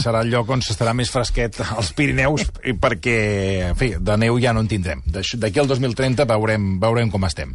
serà 0.02 0.24
el 0.24 0.34
lloc 0.34 0.50
on 0.54 0.64
s'estarà 0.66 0.94
més 0.98 1.12
fresquet 1.14 1.62
als 1.76 1.92
Pirineus 1.98 2.48
perquè 2.80 3.18
en 3.72 3.80
fi, 3.80 3.94
de 3.98 4.18
neu 4.22 4.40
ja 4.42 4.54
no 4.54 4.64
en 4.64 4.72
tindrem 4.72 5.04
d'aquí 5.10 5.62
al 5.62 5.70
2030 5.70 6.19
2030 6.20 6.26
veurem, 6.26 6.80
veurem 6.80 7.10
com 7.10 7.26
estem. 7.26 7.54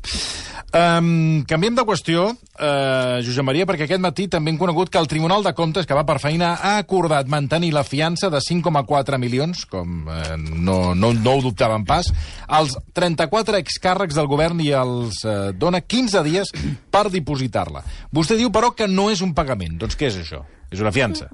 Um, 0.74 1.44
canviem 1.46 1.74
de 1.76 1.84
qüestió, 1.86 2.30
uh, 2.34 3.18
Josep 3.22 3.46
Maria, 3.46 3.66
perquè 3.66 3.86
aquest 3.86 4.02
matí 4.02 4.26
també 4.30 4.50
hem 4.50 4.58
conegut 4.58 4.90
que 4.90 4.98
el 4.98 5.06
Tribunal 5.10 5.44
de 5.46 5.52
Comptes, 5.54 5.86
que 5.86 5.94
va 5.94 6.06
per 6.06 6.18
feina, 6.22 6.54
ha 6.56 6.78
acordat 6.80 7.30
mantenir 7.30 7.70
la 7.74 7.84
fiança 7.86 8.30
de 8.32 8.40
5,4 8.42 9.20
milions, 9.22 9.66
com 9.70 10.08
uh, 10.08 10.34
no, 10.38 10.94
no, 10.98 11.12
no 11.14 11.36
ho 11.36 11.44
dubtaven 11.44 11.86
pas, 11.86 12.10
als 12.48 12.74
34 12.96 13.60
excàrrecs 13.60 14.18
del 14.18 14.30
govern 14.30 14.58
i 14.64 14.72
els 14.74 15.22
uh, 15.28 15.52
dona 15.54 15.84
15 15.84 16.24
dies 16.26 16.50
per 16.90 17.06
dipositar-la. 17.12 17.84
Vostè 18.14 18.38
diu, 18.40 18.50
però, 18.54 18.74
que 18.74 18.90
no 18.90 19.10
és 19.14 19.22
un 19.22 19.34
pagament. 19.36 19.78
Doncs 19.78 19.98
què 20.00 20.10
és 20.10 20.20
això? 20.24 20.42
És 20.74 20.80
una 20.82 20.90
fiança. 20.90 21.28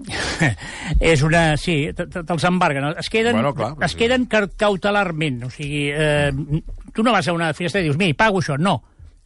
és 1.12 1.22
una... 1.24 1.54
Sí, 1.60 1.76
te'ls 1.96 2.44
embarguen. 2.44 2.90
Es 3.00 3.08
queden, 3.12 3.38
bueno, 3.38 3.54
clar, 3.56 3.72
es 3.86 3.96
queden 3.96 4.26
cautelarment. 4.28 5.46
O 5.46 5.50
sigui, 5.54 5.86
eh, 5.94 6.28
tu 6.94 7.04
no 7.06 7.14
vas 7.14 7.28
a 7.28 7.34
una 7.36 7.52
finestra 7.56 7.82
i 7.82 7.88
dius, 7.88 7.98
miri, 8.00 8.16
pago 8.18 8.42
això. 8.42 8.58
No. 8.60 8.78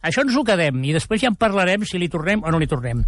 Això 0.05 0.21
ens 0.21 0.35
ho 0.37 0.43
quedem 0.45 0.83
i 0.85 0.93
després 0.93 1.23
ja 1.23 1.31
en 1.31 1.37
parlarem 1.39 1.85
si 1.87 1.97
li 2.01 2.09
tornem 2.13 2.43
o 2.45 2.51
no 2.53 2.61
li 2.61 2.69
tornem. 2.69 3.01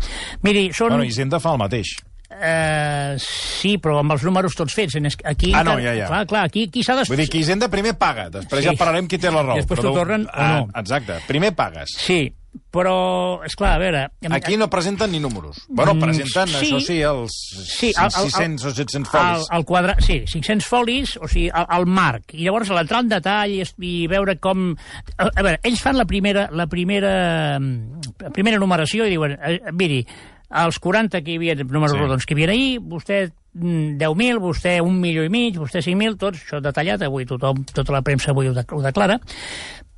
Miri, 0.45 0.69
són... 0.73 0.95
Bueno, 0.95 1.05
Hisenda 1.05 1.41
fa 1.43 1.53
el 1.53 1.61
mateix. 1.61 1.97
Uh, 2.27 3.15
sí, 3.23 3.77
però 3.79 4.01
amb 4.01 4.11
els 4.17 4.25
números 4.27 4.57
tots 4.57 4.73
fets. 4.75 4.97
Aquí, 5.23 5.53
ah, 5.55 5.63
no, 5.63 5.77
ja, 5.79 5.93
ja. 5.95 6.09
Clar, 6.09 6.25
clar, 6.27 6.43
aquí 6.49 6.65
qui 6.73 6.83
s'ha 6.83 6.97
de... 6.99 7.05
Vull 7.07 7.21
dir 7.21 7.29
que 7.31 7.39
Hisenda 7.39 7.69
primer 7.71 7.93
paga, 7.99 8.27
després 8.33 8.65
sí. 8.65 8.67
ja 8.67 8.75
parlarem 8.79 9.07
qui 9.07 9.19
té 9.21 9.31
la 9.31 9.45
raó. 9.45 9.55
I 9.55 9.63
després 9.63 9.79
t'ho 9.79 9.93
tornen 9.95 10.25
o 10.27 10.49
no. 10.51 10.65
Ah, 10.73 10.83
exacte, 10.83 11.21
primer 11.29 11.53
pagues. 11.55 11.95
Sí, 12.01 12.25
però, 12.71 13.39
és 13.47 13.55
clar, 13.57 13.73
a 13.77 13.81
veure... 13.81 14.03
Aquí 14.35 14.57
no 14.59 14.67
presenten 14.69 15.11
ni 15.11 15.19
números. 15.23 15.63
Bueno, 15.69 15.95
mm, 15.95 16.03
presenten, 16.03 16.51
sí, 16.51 16.57
això 16.57 16.79
sí, 16.83 16.97
els 17.01 17.37
sí, 17.71 17.91
el, 17.93 18.11
el, 18.11 18.31
600 18.31 18.65
o 18.65 18.73
700 18.75 19.11
folis. 19.11 19.47
El, 19.47 19.57
el 19.57 19.65
quadre, 19.65 19.95
sí, 20.03 20.19
500 20.27 20.67
folis, 20.67 21.15
o 21.21 21.29
sigui, 21.31 21.47
el, 21.49 21.67
el 21.79 21.87
marc. 21.99 22.35
I 22.35 22.47
llavors 22.47 22.71
l'entrar 22.75 23.03
en 23.05 23.11
detall 23.15 23.55
i, 23.55 23.61
i 23.63 23.93
veure 24.11 24.37
com... 24.43 24.69
A, 25.15 25.29
a 25.29 25.43
veure, 25.43 25.57
ells 25.67 25.83
fan 25.83 25.99
la 25.99 26.07
primera, 26.09 26.47
la 26.51 26.67
primera, 26.71 27.13
la 27.57 28.33
primera 28.35 28.61
numeració 28.61 29.07
i 29.07 29.15
diuen, 29.15 29.37
eh, 29.39 29.59
miri, 29.71 30.03
els 30.47 30.79
40 30.79 31.23
que 31.23 31.33
hi 31.33 31.41
havia, 31.41 31.57
números 31.63 31.95
sí. 31.95 31.99
rodons 32.03 32.25
que 32.25 32.35
hi 32.35 32.39
havia 32.39 32.53
ahir, 32.53 32.79
vostè 32.79 33.25
10.000, 33.57 33.97
mm, 34.05 34.43
vostè 34.43 34.77
un 34.83 34.99
milió 35.01 35.25
i 35.25 35.31
mig, 35.33 35.57
vostè 35.59 35.81
5.000, 35.83 36.19
tots, 36.21 36.45
això 36.45 36.61
detallat, 36.63 37.03
avui 37.07 37.25
tothom, 37.27 37.63
tota 37.73 37.95
la 37.95 38.03
premsa 38.05 38.31
avui 38.31 38.51
ho, 38.51 38.55
de, 38.55 38.63
ho 38.71 38.81
declara, 38.83 39.17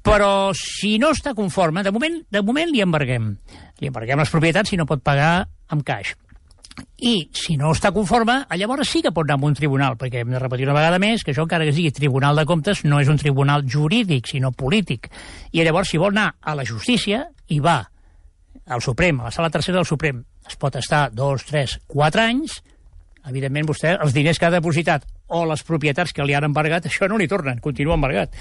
Però 0.05 0.51
si 0.55 0.95
no 1.01 1.11
està 1.11 1.35
conforme, 1.35 1.83
de 1.83 1.91
moment, 1.91 2.21
de 2.31 2.41
moment 2.45 2.71
li 2.71 2.81
embarguem. 2.81 3.33
Li 3.79 3.91
embarguem 3.91 4.21
les 4.21 4.31
propietats 4.31 4.71
si 4.71 4.79
no 4.79 4.87
pot 4.89 5.03
pagar 5.03 5.47
amb 5.69 5.85
caix. 5.85 6.15
I 7.03 7.29
si 7.35 7.55
no 7.59 7.73
està 7.75 7.91
conforme, 7.95 8.41
llavors 8.59 8.89
sí 8.91 9.01
que 9.03 9.11
pot 9.15 9.27
anar 9.27 9.39
a 9.39 9.49
un 9.49 9.55
tribunal, 9.55 9.97
perquè 9.99 10.23
hem 10.23 10.31
de 10.31 10.39
repetir 10.39 10.67
una 10.67 10.77
vegada 10.77 10.99
més 10.99 11.23
que 11.23 11.33
això, 11.33 11.43
encara 11.43 11.67
que 11.67 11.75
sigui 11.75 11.91
Tribunal 11.95 12.39
de 12.39 12.45
Comptes, 12.47 12.83
no 12.87 12.99
és 13.03 13.11
un 13.11 13.19
tribunal 13.19 13.63
jurídic, 13.67 14.27
sinó 14.31 14.51
polític. 14.51 15.09
I 15.51 15.63
llavors, 15.63 15.91
si 15.91 15.99
vol 15.99 16.15
anar 16.15 16.33
a 16.39 16.55
la 16.55 16.67
justícia, 16.67 17.25
i 17.47 17.59
va 17.63 17.81
al 18.69 18.83
Suprem, 18.85 19.19
a 19.19 19.29
la 19.29 19.31
sala 19.35 19.49
tercera 19.49 19.79
del 19.79 19.87
Suprem, 19.87 20.23
es 20.47 20.57
pot 20.59 20.75
estar 20.79 21.07
dos, 21.11 21.45
tres, 21.47 21.79
quatre 21.87 22.23
anys, 22.23 22.59
evidentment 23.29 23.67
vostè, 23.69 23.95
els 24.01 24.13
diners 24.13 24.39
que 24.39 24.47
ha 24.47 24.53
depositat 24.53 25.07
o 25.27 25.43
les 25.49 25.63
propietats 25.65 26.13
que 26.13 26.25
li 26.25 26.35
han 26.37 26.47
embargat, 26.47 26.87
això 26.89 27.09
no 27.09 27.17
li 27.17 27.27
tornen, 27.29 27.59
continua 27.63 27.97
embargat. 27.97 28.35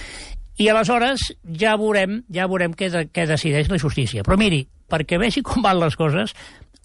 I 0.58 0.68
aleshores 0.72 1.28
ja 1.58 1.76
veurem, 1.78 2.22
ja 2.34 2.48
veurem 2.50 2.72
què, 2.74 2.88
de, 2.90 3.04
què 3.14 3.26
decideix 3.30 3.68
la 3.70 3.78
justícia. 3.78 4.24
Però 4.26 4.36
miri, 4.40 4.64
perquè 4.90 5.18
vegi 5.20 5.42
com 5.46 5.62
van 5.62 5.78
les 5.78 5.94
coses, 5.96 6.34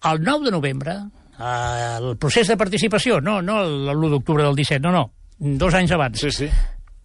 el 0.05 0.21
9 0.21 0.45
de 0.45 0.51
novembre, 0.53 0.93
eh, 1.39 1.97
el 1.97 2.15
procés 2.21 2.47
de 2.51 2.57
participació, 2.59 3.19
no, 3.21 3.41
no 3.41 3.63
l'1 3.65 4.09
d'octubre 4.13 4.43
del 4.45 4.55
17, 4.55 4.79
no, 4.83 4.91
no, 4.91 5.57
dos 5.57 5.73
anys 5.73 5.91
abans, 5.95 6.19
Sí, 6.21 6.31
sí. 6.31 6.45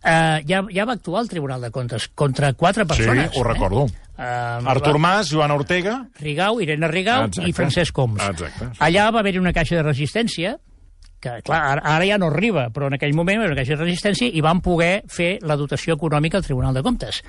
eh, 0.04 0.42
ja, 0.46 0.60
ja 0.74 0.84
va 0.84 0.92
actuar 0.98 1.22
el 1.24 1.28
Tribunal 1.32 1.60
de 1.64 1.70
Comptes 1.70 2.08
contra 2.14 2.52
quatre 2.52 2.84
persones. 2.86 3.30
sí, 3.32 3.40
ho 3.40 3.44
recordo. 3.44 3.86
Eh, 4.18 4.22
Artur 4.66 4.98
Mas, 4.98 5.30
Joana 5.30 5.54
Ortega... 5.54 6.08
Rigau, 6.20 6.60
Irene 6.60 6.88
Rigau 6.88 7.28
Exacte. 7.28 7.48
i 7.48 7.52
Francesc 7.54 7.96
Homs. 7.98 8.20
Exacte. 8.28 8.72
Allà 8.82 9.08
va 9.14 9.20
haver-hi 9.20 9.38
una 9.38 9.52
caixa 9.54 9.76
de 9.78 9.84
resistència, 9.86 10.56
que 11.20 11.38
clar, 11.42 11.62
ara, 11.74 11.84
ara 11.96 12.06
ja 12.06 12.18
no 12.18 12.30
arriba, 12.32 12.68
però 12.74 12.88
en 12.88 12.98
aquell 12.98 13.16
moment 13.16 13.42
caixa 13.58 13.76
de 13.76 13.84
resistència 13.84 14.30
i 14.30 14.42
van 14.44 14.62
poder 14.64 15.02
fer 15.10 15.36
la 15.42 15.56
dotació 15.58 15.98
econòmica 15.98 16.38
al 16.38 16.46
Tribunal 16.46 16.76
de 16.76 16.84
Comptes. 16.86 17.22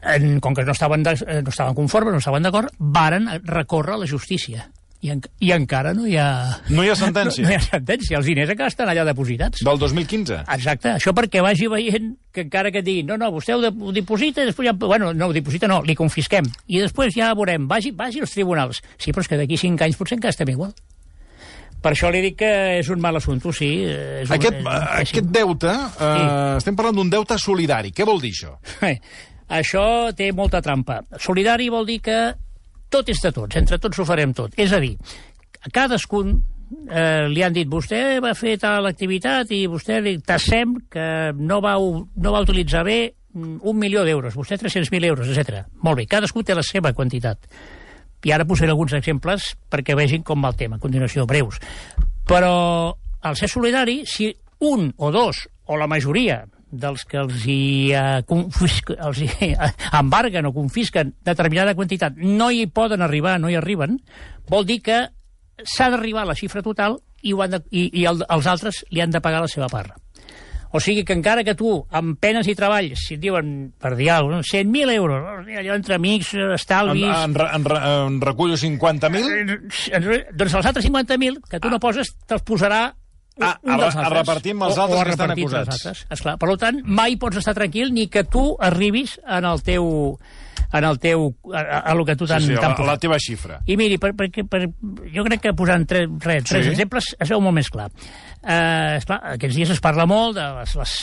En, 0.00 0.38
com 0.40 0.54
que 0.56 0.64
no 0.64 0.72
estaven, 0.72 1.02
de, 1.04 1.16
eh, 1.26 1.40
no 1.44 1.52
estaven 1.52 1.74
conformes, 1.76 2.14
no 2.14 2.22
estaven 2.22 2.46
d'acord, 2.46 2.72
varen 2.78 3.28
recórrer 3.44 3.98
a 3.98 4.04
la 4.04 4.08
justícia. 4.08 4.70
I, 5.00 5.08
en, 5.14 5.22
I 5.40 5.52
encara 5.54 5.94
no 5.96 6.04
hi 6.04 6.18
ha... 6.20 6.28
No 6.68 6.84
hi 6.84 6.90
ha 6.92 6.96
sentència. 6.96 7.42
No, 7.42 7.48
no 7.48 7.54
hi 7.54 7.56
ha 7.56 7.64
sentència. 7.64 8.18
Els 8.18 8.28
diners 8.28 8.52
encara 8.52 8.68
estan 8.72 8.90
allà 8.92 9.04
depositats. 9.08 9.62
Del 9.64 9.80
2015. 9.80 10.42
Exacte, 10.56 10.92
això 10.98 11.14
perquè 11.16 11.40
vagi 11.44 11.70
veient 11.72 12.12
que 12.32 12.44
encara 12.44 12.72
que 12.72 12.82
et 12.82 12.86
diguin 12.86 13.08
no, 13.08 13.16
no, 13.20 13.30
vostè 13.32 13.56
ho, 13.56 13.62
de, 13.64 13.72
ho 13.72 13.94
diposita 13.96 14.44
i 14.44 14.50
després 14.50 14.68
ja... 14.68 14.76
Bueno, 14.76 15.14
no, 15.16 15.30
ho 15.30 15.36
diposita 15.36 15.68
no, 15.72 15.80
li 15.88 15.96
confisquem. 15.96 16.48
I 16.68 16.84
després 16.84 17.16
ja 17.16 17.32
veurem, 17.36 17.64
vagi, 17.68 17.94
vagi 17.96 18.20
als 18.20 18.36
tribunals. 18.36 18.84
Sí, 19.00 19.12
però 19.12 19.24
és 19.24 19.32
que 19.32 19.40
d'aquí 19.40 19.60
cinc 19.60 19.88
anys 19.88 20.00
potser 20.00 20.20
encara 20.20 20.36
estem 20.36 20.52
igual. 20.52 20.76
Per 21.80 21.92
això 21.94 22.10
li 22.12 22.20
dic 22.24 22.36
que 22.42 22.50
és 22.78 22.88
un 22.92 23.00
mal 23.00 23.16
assumpte, 23.16 23.52
sí. 23.56 23.70
És 23.86 24.28
un, 24.28 24.36
Aquest, 24.36 24.58
és 24.60 24.66
un 24.66 24.70
aquest 24.74 25.14
pèssim. 25.16 25.32
deute, 25.32 25.72
eh, 25.72 26.56
estem 26.58 26.76
parlant 26.76 26.96
d'un 27.00 27.10
deute 27.10 27.38
solidari. 27.38 27.90
Què 27.96 28.04
vol 28.08 28.20
dir 28.20 28.32
això? 28.36 28.56
Eh, 28.86 28.98
Això 29.50 29.82
té 30.14 30.28
molta 30.32 30.60
trampa. 30.62 31.00
Solidari 31.18 31.68
vol 31.74 31.86
dir 31.88 31.98
que 32.04 32.18
tot 32.88 33.08
és 33.10 33.18
de 33.22 33.32
tots, 33.34 33.56
entre 33.58 33.78
tots 33.82 33.98
ho 33.98 34.04
farem 34.06 34.30
tot. 34.32 34.52
És 34.56 34.70
a 34.72 34.78
dir, 34.78 34.92
a 35.66 35.70
cadascun 35.74 36.36
eh, 36.86 37.26
li 37.26 37.42
han 37.42 37.52
dit 37.56 37.66
vostè 37.66 38.20
va 38.22 38.30
fer 38.38 38.56
tal 38.62 38.86
activitat 38.86 39.50
i 39.50 39.64
vostè 39.66 39.98
li 40.04 40.20
tassem 40.22 40.76
que 40.90 41.32
no 41.34 41.58
va, 41.64 41.74
no 41.80 42.32
va 42.36 42.44
utilitzar 42.46 42.84
bé 42.86 42.98
mm, 43.10 43.58
un 43.66 43.76
milió 43.78 44.04
d'euros, 44.06 44.36
vostè 44.38 44.54
300.000 44.60 45.10
euros, 45.10 45.26
etc. 45.34 45.64
Molt 45.82 45.98
bé, 45.98 46.06
cadascú 46.06 46.44
té 46.46 46.54
la 46.54 46.62
seva 46.62 46.92
quantitat. 46.94 47.50
I 48.24 48.32
ara 48.34 48.46
posaré 48.48 48.72
alguns 48.74 48.94
exemples 48.98 49.54
perquè 49.70 49.96
vegin 49.96 50.24
com 50.26 50.42
va 50.44 50.52
el 50.52 50.58
tema, 50.58 50.76
a 50.76 50.82
continuació, 50.82 51.26
breus. 51.26 51.60
Però 52.28 52.94
al 53.20 53.36
ser 53.36 53.48
solidari, 53.48 54.02
si 54.06 54.30
un 54.60 54.92
o 54.96 55.10
dos, 55.10 55.46
o 55.66 55.76
la 55.76 55.88
majoria 55.88 56.44
dels 56.70 57.04
que 57.04 57.18
els 57.18 57.44
hi, 57.46 57.92
eh, 57.92 58.22
els 58.22 59.22
hi 59.22 59.30
embarguen 60.00 60.46
o 60.46 60.54
confisquen 60.54 61.14
determinada 61.26 61.74
quantitat 61.74 62.16
no 62.16 62.50
hi 62.50 62.66
poden 62.66 63.02
arribar, 63.02 63.38
no 63.40 63.50
hi 63.50 63.58
arriben, 63.58 63.98
vol 64.48 64.66
dir 64.66 64.80
que 64.82 65.00
s'ha 65.64 65.90
d'arribar 65.90 66.22
a 66.24 66.30
la 66.30 66.38
xifra 66.38 66.62
total 66.62 67.00
i, 67.22 67.34
ho 67.34 67.42
han 67.42 67.56
de, 67.56 67.62
i, 67.70 67.88
i 68.00 68.06
el, 68.08 68.22
els 68.28 68.46
altres 68.48 68.84
li 68.90 69.02
han 69.02 69.12
de 69.12 69.20
pagar 69.20 69.42
la 69.44 69.50
seva 69.50 69.68
part. 69.72 69.96
O 70.72 70.78
sigui 70.78 71.02
que 71.04 71.12
encara 71.16 71.42
que 71.42 71.56
tu, 71.58 71.72
amb 71.90 72.14
penes 72.22 72.46
i 72.46 72.54
treballs, 72.54 73.00
si 73.08 73.16
et 73.16 73.20
diuen, 73.24 73.72
per 73.80 73.96
dir 73.98 74.10
alguna 74.14 74.36
cosa, 74.38 74.58
100.000 74.60 74.92
euros, 74.94 75.22
no? 75.24 75.58
allò 75.58 75.74
entre 75.74 75.96
amics, 75.96 76.34
En, 76.34 76.52
estalvis... 76.54 77.04
en, 77.10 77.34
en, 77.34 77.64
re- 77.64 77.80
en 78.06 78.20
recullo 78.22 78.54
50.000? 78.54 79.58
Eh, 79.90 80.24
Doncs 80.32 80.54
els 80.54 80.66
altres 80.70 80.86
50.000 80.86 81.40
que 81.50 81.58
tu 81.58 81.70
no 81.72 81.80
poses, 81.82 82.14
te'ls 82.26 82.42
posarà 82.46 82.84
un, 83.40 83.46
Ah, 83.46 83.56
un 83.64 83.72
a 83.72 83.76
dels 83.80 83.96
a 83.96 84.08
repartir 84.12 84.52
amb 84.52 84.66
els 84.68 84.76
O- 84.76 84.82
altres 84.84 84.98
o 84.98 85.00
a 85.00 85.04
que 85.04 85.10
estan 85.16 85.30
acusats. 85.32 86.04
Esclar. 86.10 86.36
Per 86.38 86.56
tant, 86.60 86.82
mai 86.84 87.16
pots 87.16 87.38
estar 87.40 87.54
tranquil 87.56 87.90
ni 87.94 88.06
que 88.12 88.22
tu 88.28 88.54
arribis 88.60 89.18
en 89.26 89.46
el 89.48 89.62
teu 89.66 90.18
en 90.72 90.84
el 90.84 90.98
teu, 91.02 91.28
a, 91.52 91.62
a, 91.90 91.94
lo 91.94 92.04
que 92.06 92.16
tu 92.16 92.26
t'han 92.26 92.40
Sí, 92.42 92.52
sí, 92.54 92.58
t'han 92.60 92.74
la, 92.78 92.92
la 92.92 92.98
teva 93.02 93.18
xifra. 93.18 93.60
I 93.66 93.76
miri, 93.76 93.98
per, 93.98 94.12
per, 94.18 94.30
per, 94.30 94.62
jo 95.14 95.24
crec 95.26 95.40
que 95.48 95.54
posant 95.58 95.86
tres, 95.88 96.08
tres, 96.22 96.44
tres 96.44 96.66
Sí. 96.66 96.74
exemples 96.74 97.14
es 97.18 97.28
veu 97.32 97.40
molt 97.40 97.54
més 97.58 97.70
clar. 97.70 97.90
Eh, 98.42 98.96
esclar. 98.98 99.20
Aquests 99.36 99.56
dies 99.56 99.70
es 99.76 99.80
parla 99.80 100.06
molt 100.06 100.36
de 100.38 100.46
les, 100.60 100.76
les, 100.80 100.94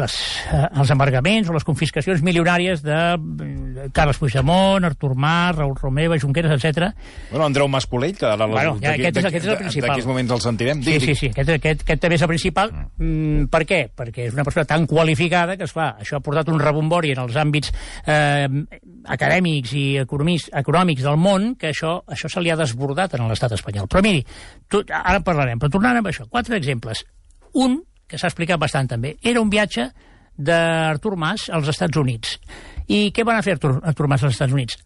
les, 0.00 0.14
eh, 0.52 0.62
els 0.80 0.90
embargaments 0.90 1.48
o 1.50 1.54
les 1.54 1.64
confiscacions 1.64 2.22
milionàries 2.26 2.82
de 2.82 2.96
eh, 3.14 3.88
Carles 3.92 4.18
Puigdemont, 4.18 4.84
Artur 4.88 5.14
Mas, 5.14 5.54
Raül 5.56 5.76
Romeva, 5.78 6.18
Junqueras, 6.18 6.56
etc. 6.56 6.90
Bueno, 7.30 7.46
Andreu 7.46 7.68
Mascolell, 7.68 8.16
que 8.16 8.26
ara 8.26 8.46
Bueno, 8.46 8.78
ja, 8.80 8.94
aquest 8.96 9.16
és- 9.20 9.24
aquest 9.30 9.44
és 9.46 9.52
el 9.52 9.58
principal. 9.58 9.90
D'aquí 9.90 10.00
uns 10.02 10.08
moments 10.10 10.32
el 10.32 10.40
sentirem. 10.40 10.82
Sí, 10.82 10.92
Digui, 10.98 11.06
sí, 11.06 11.14
sí, 11.14 11.26
aquest, 11.34 11.50
aquest, 11.58 11.82
aquest 11.86 12.02
també 12.02 12.16
és 12.18 12.22
el 12.22 12.28
principal. 12.32 12.72
Mm, 12.98 13.44
per 13.52 13.62
què? 13.68 13.80
Perquè 13.94 14.26
és 14.28 14.34
una 14.34 14.44
persona 14.44 14.64
tan 14.64 14.86
qualificada 14.86 15.56
que, 15.56 15.64
esclar, 15.68 15.96
això 16.00 16.16
ha 16.18 16.24
portat 16.24 16.48
un 16.48 16.58
rebombori 16.60 17.12
en 17.12 17.18
els 17.26 17.36
àmbits 17.36 17.72
eh, 18.06 18.48
acadèmics 19.04 19.72
i 19.76 19.84
economis, 20.02 20.48
econòmics 20.52 21.02
del 21.06 21.16
món 21.20 21.54
que 21.60 21.70
això, 21.72 22.00
això 22.10 22.28
se 22.30 22.40
li 22.42 22.50
ha 22.50 22.56
desbordat 22.58 23.14
en 23.18 23.28
l'estat 23.28 23.52
espanyol. 23.56 23.88
Però 23.90 24.02
miri, 24.04 24.24
tu, 24.68 24.82
ara 24.88 25.20
parlarem, 25.24 25.58
però 25.60 25.70
tornant 25.72 25.96
amb 26.00 26.10
això, 26.10 26.26
quatre 26.28 26.56
exemples. 26.58 27.04
Un, 27.54 27.80
que 28.10 28.18
s'ha 28.18 28.30
explicat 28.30 28.58
bastant 28.60 28.88
també, 28.90 29.14
era 29.22 29.40
un 29.40 29.50
viatge 29.52 29.90
d'Artur 30.40 31.16
Mas 31.20 31.48
als 31.52 31.68
Estats 31.70 31.96
Units. 32.00 32.38
I 32.90 33.10
què 33.14 33.24
van 33.26 33.38
a 33.38 33.44
fer 33.46 33.54
Artur, 33.58 33.76
Artur 33.86 34.08
Mas 34.10 34.24
als 34.24 34.34
Estats 34.34 34.52
Units? 34.56 34.78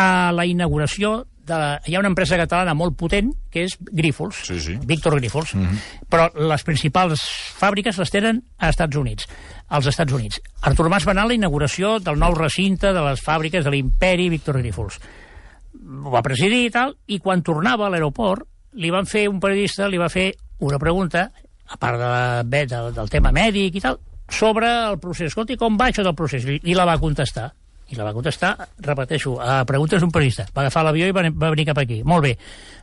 A 0.00 0.32
la 0.34 0.46
inauguració 0.48 1.20
de... 1.44 1.54
La... 1.54 1.80
Hi 1.86 1.94
ha 1.94 2.00
una 2.00 2.10
empresa 2.10 2.38
catalana 2.40 2.74
molt 2.74 2.96
potent, 2.98 3.30
que 3.52 3.66
és 3.68 3.76
Grífols, 3.92 4.40
Sí, 4.48 4.56
sí. 4.60 4.78
Víctor 4.88 5.18
Grífols, 5.20 5.52
però 6.10 6.30
les 6.34 6.64
principals 6.66 7.22
fàbriques 7.60 8.00
les 8.00 8.10
tenen 8.10 8.40
a 8.58 8.72
Estats 8.72 8.96
Units, 8.96 9.28
als 9.68 9.90
Estats 9.92 10.16
Units. 10.16 10.40
Artur 10.62 10.88
Mas 10.90 11.06
va 11.06 11.12
anar 11.14 11.28
a 11.28 11.30
la 11.30 11.36
inauguració 11.36 11.98
del 12.00 12.18
nou 12.18 12.34
recinte 12.38 12.94
de 12.96 13.04
les 13.04 13.22
fàbriques 13.22 13.64
de 13.64 13.74
l'imperi 13.74 14.30
Víctor 14.32 14.58
Grífols. 14.62 14.98
Ho 15.84 16.10
va 16.10 16.24
presidir 16.24 16.64
i 16.64 16.72
tal, 16.72 16.96
i 17.06 17.20
quan 17.20 17.44
tornava 17.44 17.86
a 17.86 17.92
l'aeroport, 17.92 18.48
li 18.80 18.90
van 18.90 19.06
fer 19.06 19.28
un 19.28 19.38
periodista, 19.38 19.86
li 19.86 20.00
va 20.00 20.08
fer 20.10 20.32
una 20.64 20.80
pregunta, 20.82 21.28
a 21.66 21.78
part 21.80 22.00
de, 22.00 22.64
de, 22.66 22.80
del 22.94 23.10
tema 23.12 23.32
mèdic 23.34 23.78
i 23.78 23.82
tal, 23.84 23.98
sobre 24.30 24.70
el 24.90 24.98
procés. 25.02 25.32
Escolti, 25.32 25.56
com 25.60 25.78
va 25.80 25.90
això 25.90 26.04
del 26.04 26.16
procés? 26.16 26.46
I, 26.46 26.60
i 26.64 26.76
la 26.76 26.86
va 26.88 26.98
contestar. 27.00 27.50
I 27.92 27.98
la 27.98 28.06
va 28.06 28.14
contestar, 28.16 28.54
repeteixo, 28.80 29.36
a 29.40 29.60
preguntes 29.68 30.00
d'un 30.00 30.12
periodista. 30.12 30.46
Va 30.56 30.64
agafar 30.64 30.86
l'avió 30.86 31.08
i 31.08 31.14
va, 31.14 31.26
va 31.28 31.52
venir 31.52 31.68
cap 31.68 31.82
aquí. 31.82 32.00
Molt 32.04 32.24
bé. 32.24 32.32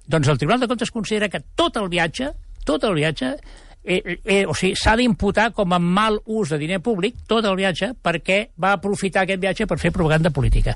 Doncs 0.06 0.30
el 0.30 0.38
Tribunal 0.38 0.62
de 0.62 0.70
Comptes 0.70 0.94
considera 0.94 1.30
que 1.30 1.42
tot 1.58 1.78
el 1.82 1.90
viatge, 1.90 2.30
tot 2.66 2.86
el 2.86 2.94
viatge, 3.00 3.34
eh, 3.84 4.20
eh, 4.24 4.44
o 4.46 4.54
sigui, 4.54 4.76
s'ha 4.78 4.94
d'imputar 5.00 5.50
com 5.58 5.74
a 5.74 5.80
mal 5.82 6.20
ús 6.26 6.54
de 6.54 6.60
diner 6.62 6.80
públic 6.86 7.24
tot 7.28 7.46
el 7.50 7.58
viatge 7.58 7.94
perquè 7.98 8.44
va 8.62 8.76
aprofitar 8.78 9.26
aquest 9.26 9.42
viatge 9.42 9.68
per 9.68 9.80
fer 9.82 9.94
propaganda 9.96 10.30
política. 10.30 10.76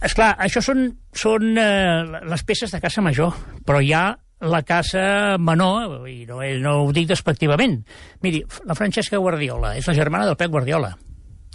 És 0.00 0.14
clar, 0.16 0.34
això 0.40 0.62
són, 0.64 0.86
són 1.12 1.56
eh, 1.60 2.20
les 2.28 2.44
peces 2.44 2.72
de 2.72 2.80
casa 2.80 3.04
major, 3.04 3.36
però 3.64 3.80
hi 3.80 3.92
ha 3.92 4.04
la 4.40 4.62
casa 4.62 5.36
menor, 5.38 6.08
i 6.08 6.24
no, 6.28 6.40
no 6.62 6.74
ho 6.84 6.90
dic 6.96 7.08
despectivament. 7.10 7.78
Miri, 8.24 8.42
la 8.66 8.76
Francesca 8.78 9.20
Guardiola 9.20 9.74
és 9.78 9.88
la 9.88 9.96
germana 9.96 10.28
del 10.28 10.38
Pep 10.40 10.50
Guardiola. 10.50 10.90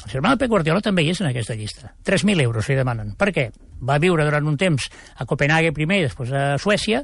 La 0.05 0.11
germana 0.11 0.35
del 0.35 0.43
Pep 0.43 0.51
Guardiola 0.53 0.83
també 0.85 1.05
hi 1.05 1.13
és 1.15 1.21
en 1.23 1.29
aquesta 1.31 1.55
llista. 1.57 1.91
3.000 2.05 2.45
euros 2.45 2.69
li 2.69 2.77
demanen. 2.77 3.15
Per 3.17 3.31
què? 3.33 3.49
Va 3.85 3.97
viure 4.01 4.25
durant 4.27 4.47
un 4.47 4.57
temps 4.57 4.89
a 5.17 5.25
Copenhague 5.25 5.73
primer 5.73 6.01
i 6.01 6.07
després 6.07 6.31
a 6.31 6.43
Suècia, 6.61 7.01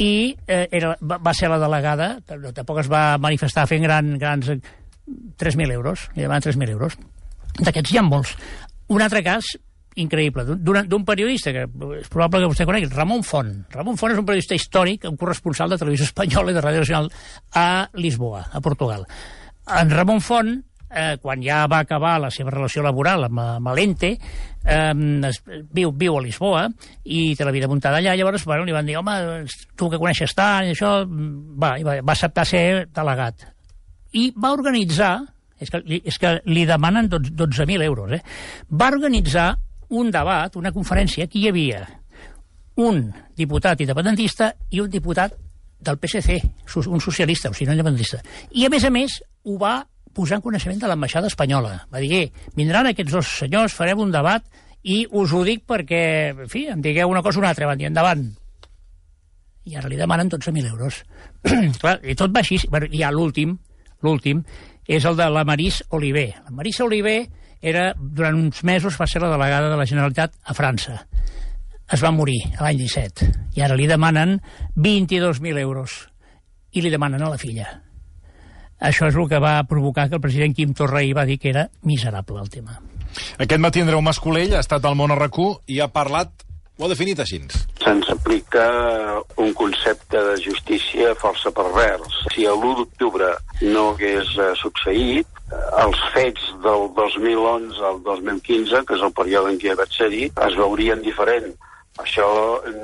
i 0.00 0.32
eh, 0.46 0.68
era, 0.72 0.94
va 1.02 1.34
ser 1.36 1.50
la 1.52 1.60
delegada, 1.60 2.14
tampoc 2.24 2.80
es 2.80 2.88
va 2.92 3.18
manifestar 3.20 3.68
fent 3.70 3.84
gran, 3.88 4.16
grans... 4.18 4.54
3.000 5.12 5.72
euros, 5.74 6.04
li 6.14 6.22
demanen 6.22 6.44
3.000 6.46 6.70
euros. 6.70 6.94
D'aquests 7.58 7.90
hi 7.92 7.98
ha 7.98 8.04
molts. 8.06 8.36
Un 8.94 9.02
altre 9.02 9.20
cas 9.26 9.48
increïble, 10.00 10.44
d'un 10.56 11.04
periodista 11.04 11.52
que 11.52 11.66
és 11.98 12.10
probable 12.12 12.42
que 12.42 12.50
vostè 12.52 12.66
conegui, 12.68 12.88
Ramon 12.92 13.24
Font. 13.26 13.52
Ramon 13.74 13.98
Font 14.00 14.14
és 14.14 14.20
un 14.20 14.26
periodista 14.28 14.56
històric, 14.56 15.06
un 15.08 15.18
corresponsal 15.20 15.72
de 15.72 15.78
Televisió 15.80 16.08
Espanyola 16.08 16.52
i 16.52 16.56
de 16.56 16.64
Ràdio 16.64 16.84
Nacional 16.84 17.10
a 17.58 17.88
Lisboa, 18.00 18.46
a 18.52 18.60
Portugal. 18.64 19.04
En 19.68 19.90
Ramon 19.92 20.22
Font, 20.24 20.54
eh, 20.92 21.16
quan 21.20 21.42
ja 21.44 21.66
va 21.70 21.82
acabar 21.84 22.18
la 22.20 22.30
seva 22.30 22.52
relació 22.52 22.82
laboral 22.84 23.26
amb, 23.28 23.40
amb 23.40 23.72
l'Ente, 23.76 24.14
eh, 24.64 24.94
es, 25.28 25.42
viu, 25.72 25.92
viu 25.92 26.16
a 26.16 26.22
Lisboa 26.24 26.66
i 27.04 27.34
té 27.36 27.44
la 27.44 27.54
vida 27.54 27.68
muntada 27.68 28.00
allà, 28.00 28.16
llavors 28.16 28.46
bueno, 28.48 28.64
li 28.64 28.76
van 28.76 28.88
dir, 28.88 28.96
home, 29.00 29.44
tu 29.76 29.90
que 29.90 30.00
coneixes 30.00 30.34
tant, 30.38 30.68
i 30.68 30.76
això, 30.76 31.02
va, 31.06 31.76
i 31.80 31.86
va, 31.86 31.98
va 32.00 32.16
acceptar 32.16 32.46
ser 32.48 32.64
delegat. 32.94 33.48
I 34.12 34.30
va 34.36 34.56
organitzar, 34.56 35.18
És 35.62 35.70
que, 35.70 35.78
és 35.86 36.16
que 36.18 36.30
li 36.50 36.64
demanen 36.66 37.06
12.000 37.06 37.84
euros. 37.86 38.10
Eh? 38.10 38.18
Va 38.74 38.88
organitzar 38.90 39.52
un 39.92 40.10
debat, 40.10 40.56
una 40.56 40.72
conferència, 40.72 41.28
que 41.28 41.38
hi 41.40 41.48
havia 41.50 41.84
un 42.82 43.04
diputat 43.36 43.82
independentista 43.84 44.52
i 44.72 44.80
un 44.80 44.90
diputat 44.90 45.34
del 45.82 45.98
PSC, 45.98 46.38
un 46.86 47.00
socialista, 47.02 47.50
o 47.50 47.54
sigui, 47.54 47.68
no 47.68 47.76
independentista. 47.76 48.22
I, 48.52 48.66
a 48.66 48.70
més 48.72 48.84
a 48.86 48.90
més, 48.94 49.18
ho 49.44 49.58
va 49.60 49.80
posar 50.14 50.38
en 50.38 50.44
coneixement 50.44 50.78
de 50.80 50.88
l'ambaixada 50.88 51.28
espanyola. 51.28 51.74
Va 51.92 52.00
dir, 52.00 52.12
eh, 52.14 52.52
vindran 52.56 52.88
aquests 52.88 53.12
dos 53.12 53.32
senyors, 53.42 53.74
farem 53.74 54.00
un 54.00 54.12
debat, 54.14 54.46
i 54.82 55.02
us 55.10 55.32
ho 55.32 55.42
dic 55.44 55.66
perquè, 55.68 56.04
en 56.32 56.48
fi, 56.48 56.66
em 56.72 56.80
digueu 56.82 57.10
una 57.10 57.22
cosa 57.22 57.38
o 57.38 57.42
una 57.42 57.50
altra, 57.52 57.66
van 57.66 57.78
dir, 57.78 57.90
endavant. 57.90 58.24
I 59.64 59.76
ara 59.78 59.90
li 59.90 59.98
demanen 59.98 60.30
12.000 60.30 60.70
euros. 60.70 61.02
Clar, 61.82 61.98
i 62.02 62.16
tot 62.18 62.32
va 62.34 62.40
així. 62.42 62.58
Bueno, 62.70 62.88
I 62.90 63.04
ja 63.04 63.12
l'últim, 63.14 63.56
l'últim, 64.02 64.42
és 64.86 65.04
el 65.04 65.16
de 65.16 65.28
la 65.30 65.44
Marís 65.44 65.82
Oliver. 65.90 66.30
La 66.46 66.54
Marís 66.56 66.80
Oliver 66.80 67.20
era, 67.62 67.92
durant 67.96 68.34
uns 68.36 68.64
mesos, 68.66 68.98
va 69.00 69.06
ser 69.06 69.22
la 69.22 69.30
delegada 69.30 69.70
de 69.70 69.78
la 69.78 69.86
Generalitat 69.86 70.34
a 70.44 70.54
França 70.58 71.04
es 71.92 72.00
va 72.00 72.12
morir 72.14 72.38
l'any 72.60 72.80
17 72.80 73.28
i 73.58 73.64
ara 73.64 73.76
li 73.76 73.86
demanen 73.90 74.38
22.000 74.76 75.60
euros 75.60 75.96
i 76.72 76.80
li 76.80 76.92
demanen 76.92 77.22
a 77.22 77.32
la 77.32 77.40
filla. 77.40 77.68
Això 78.82 79.06
és 79.06 79.16
el 79.18 79.28
que 79.30 79.38
va 79.42 79.60
provocar 79.68 80.08
que 80.08 80.16
el 80.18 80.22
president 80.24 80.56
Quim 80.56 80.72
Torra 80.74 81.02
ahir 81.02 81.12
va 81.14 81.26
dir 81.28 81.38
que 81.38 81.50
era 81.52 81.68
miserable 81.82 82.40
el 82.40 82.48
tema. 82.50 82.80
Aquest 83.38 83.60
matí 83.60 83.82
Andreu 83.82 84.00
Mascolell 84.02 84.56
ha 84.56 84.62
estat 84.64 84.88
al 84.88 84.96
món 84.96 85.12
a 85.12 85.18
RAC1 85.20 85.68
i 85.76 85.82
ha 85.84 85.90
parlat, 85.92 86.32
ho 86.80 86.86
ha 86.86 86.90
definit 86.90 87.20
així. 87.20 87.42
se'ns 87.84 88.08
aplica 88.10 88.64
un 89.36 89.52
concepte 89.52 90.16
de 90.16 90.40
justícia 90.40 91.12
força 91.20 91.52
pervers. 91.52 92.08
Si 92.34 92.46
l'1 92.48 92.74
d'octubre 92.80 93.28
no 93.68 93.90
hagués 93.92 94.32
eh, 94.38 94.52
succeït, 94.56 95.28
els 95.82 96.00
fets 96.14 96.48
del 96.64 96.88
2011 96.96 97.82
al 97.88 98.00
2015, 98.06 98.84
que 98.86 98.96
és 98.98 99.04
el 99.04 99.14
període 99.16 99.52
en 99.52 99.60
què 99.62 99.76
vaig 99.78 99.94
ser-hi, 99.96 100.24
es 100.46 100.58
veurien 100.58 101.02
diferent. 101.04 101.52
Això 102.00 102.28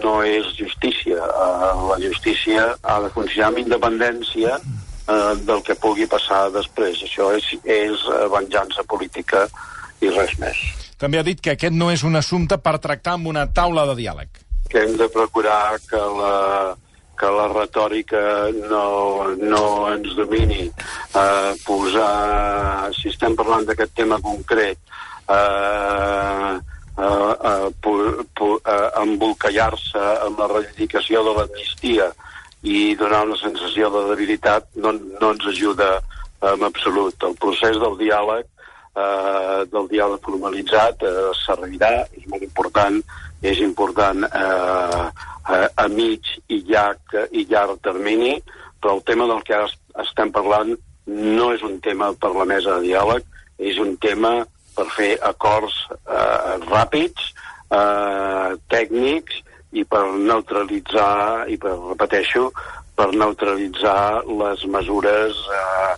no 0.03 0.19
és 0.23 0.51
justícia. 0.59 1.17
Eh, 1.17 1.71
la 1.91 1.99
justícia 2.03 2.67
ha 2.83 2.99
de 3.05 3.13
funcionar 3.15 3.53
amb 3.53 3.63
independència 3.63 4.59
eh, 4.59 5.33
del 5.49 5.63
que 5.65 5.79
pugui 5.81 6.09
passar 6.11 6.49
després. 6.53 7.01
Això 7.07 7.31
és, 7.37 7.49
és 7.65 8.05
eh, 8.13 8.27
venjança 8.35 8.85
política 8.89 9.47
i 10.05 10.13
res 10.13 10.37
més. 10.43 10.61
També 10.99 11.21
ha 11.21 11.27
dit 11.27 11.41
que 11.41 11.55
aquest 11.55 11.75
no 11.75 11.93
és 11.95 12.05
un 12.05 12.19
assumpte 12.21 12.59
per 12.61 12.77
tractar 12.83 13.17
amb 13.17 13.31
una 13.31 13.47
taula 13.55 13.87
de 13.89 13.97
diàleg. 14.03 14.45
que 14.69 14.83
hem 14.85 14.97
de 15.01 15.09
procurar 15.09 15.79
que 15.89 15.97
la, 15.97 16.77
que 17.19 17.31
la 17.35 17.49
retòrica 17.51 18.23
no, 18.71 19.29
no 19.41 19.65
ens 19.93 20.15
domini. 20.19 20.69
Uh, 21.13 21.53
posar, 21.67 22.93
si 22.97 23.11
estem 23.13 23.37
parlant 23.39 23.67
d'aquest 23.69 23.95
tema 23.99 24.21
concret, 24.23 24.79
uh, 25.29 26.59
pu, 27.83 27.95
pu, 28.35 28.53
uh, 28.59 28.89
embolcallar-se 29.03 30.05
amb 30.27 30.41
la 30.43 30.51
reivindicació 30.55 31.25
de 31.27 31.35
l'amnistia 31.37 32.13
i 32.63 32.95
donar 32.99 33.25
una 33.27 33.39
sensació 33.39 33.91
de 33.95 34.07
debilitat 34.11 34.67
no, 34.83 34.93
no 34.93 35.33
ens 35.35 35.47
ajuda 35.47 35.99
en 36.43 36.63
absolut. 36.67 37.15
El 37.23 37.37
procés 37.39 37.79
del 37.79 37.99
diàleg 38.01 38.47
eh, 38.99 39.65
del 39.73 39.89
diàleg 39.91 40.23
formalitzat 40.25 41.03
eh, 41.07 41.31
servirà, 41.45 41.93
és 42.17 42.27
molt 42.31 42.45
important, 42.47 43.01
és 43.42 43.59
important 43.62 44.25
eh, 44.26 45.02
a, 45.49 45.59
a 45.76 45.87
mig 45.88 46.26
i 46.49 46.62
llarg, 46.68 47.14
i 47.30 47.45
llarg 47.49 47.78
termini, 47.83 48.37
però 48.80 48.97
el 48.99 49.02
tema 49.07 49.26
del 49.30 49.42
que 49.47 49.54
ara 49.54 49.66
es- 49.71 49.78
estem 50.04 50.30
parlant 50.35 50.75
no 51.09 51.52
és 51.54 51.62
un 51.64 51.78
tema 51.80 52.12
per 52.21 52.30
la 52.37 52.45
mesa 52.45 52.78
de 52.78 52.88
diàleg, 52.90 53.23
és 53.59 53.78
un 53.83 53.97
tema 53.99 54.45
per 54.76 54.87
fer 54.95 55.14
acords 55.26 55.75
eh, 55.90 56.59
ràpids, 56.68 57.30
eh, 57.75 58.50
tècnics 58.71 59.40
i 59.73 59.85
per 59.85 60.04
neutralitzar, 60.14 61.49
i 61.50 61.56
per, 61.60 61.75
repeteixo, 61.91 62.50
per 62.99 63.08
neutralitzar 63.15 64.25
les 64.26 64.63
mesures 64.67 65.41
eh, 65.54 65.97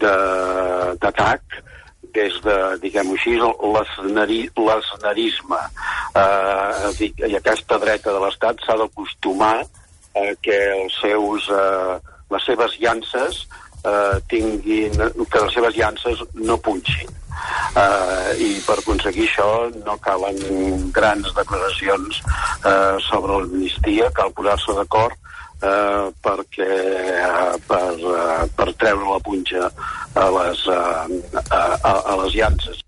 d'atac 0.00 1.42
des 2.14 2.36
de, 2.44 2.56
diguem-ho 2.82 3.16
així, 3.18 3.34
l'escenarisme. 3.38 5.60
Eh, 6.22 7.08
I 7.28 7.36
aquesta 7.40 7.78
dreta 7.82 8.14
de 8.14 8.22
l'Estat 8.22 8.62
s'ha 8.64 8.78
d'acostumar 8.80 9.58
a 10.14 10.30
que 10.44 10.58
els 10.76 10.94
seus, 11.00 11.50
eh, 11.50 11.98
les 12.30 12.46
seves 12.46 12.78
llances 12.80 13.42
eh, 13.84 14.16
tinguin, 14.30 14.94
que 14.94 15.44
les 15.44 15.58
seves 15.58 15.76
llances 15.76 16.22
no 16.34 16.58
punxin. 16.58 17.10
Eh, 17.74 18.30
I 18.46 18.50
per 18.66 18.78
aconseguir 18.78 19.26
això 19.26 19.50
no 19.82 19.98
calen 20.02 20.38
grans 20.94 21.34
declaracions 21.36 22.22
eh, 22.22 22.96
sobre 23.10 23.42
l'amnistia, 23.42 24.12
cal 24.14 24.30
posar-se 24.38 24.78
d'acord 24.78 25.18
eh, 25.64 26.08
perquè 26.24 26.70
eh, 26.70 27.58
per, 27.66 27.92
eh, 27.98 28.48
per 28.56 28.70
treure 28.80 29.10
la 29.10 29.20
punxa 29.24 29.68
a 29.68 30.30
les, 30.38 30.64
eh, 30.70 31.20
a, 31.44 31.62
a, 31.76 31.94
a 32.14 32.16
les 32.24 32.38
llances. 32.38 32.84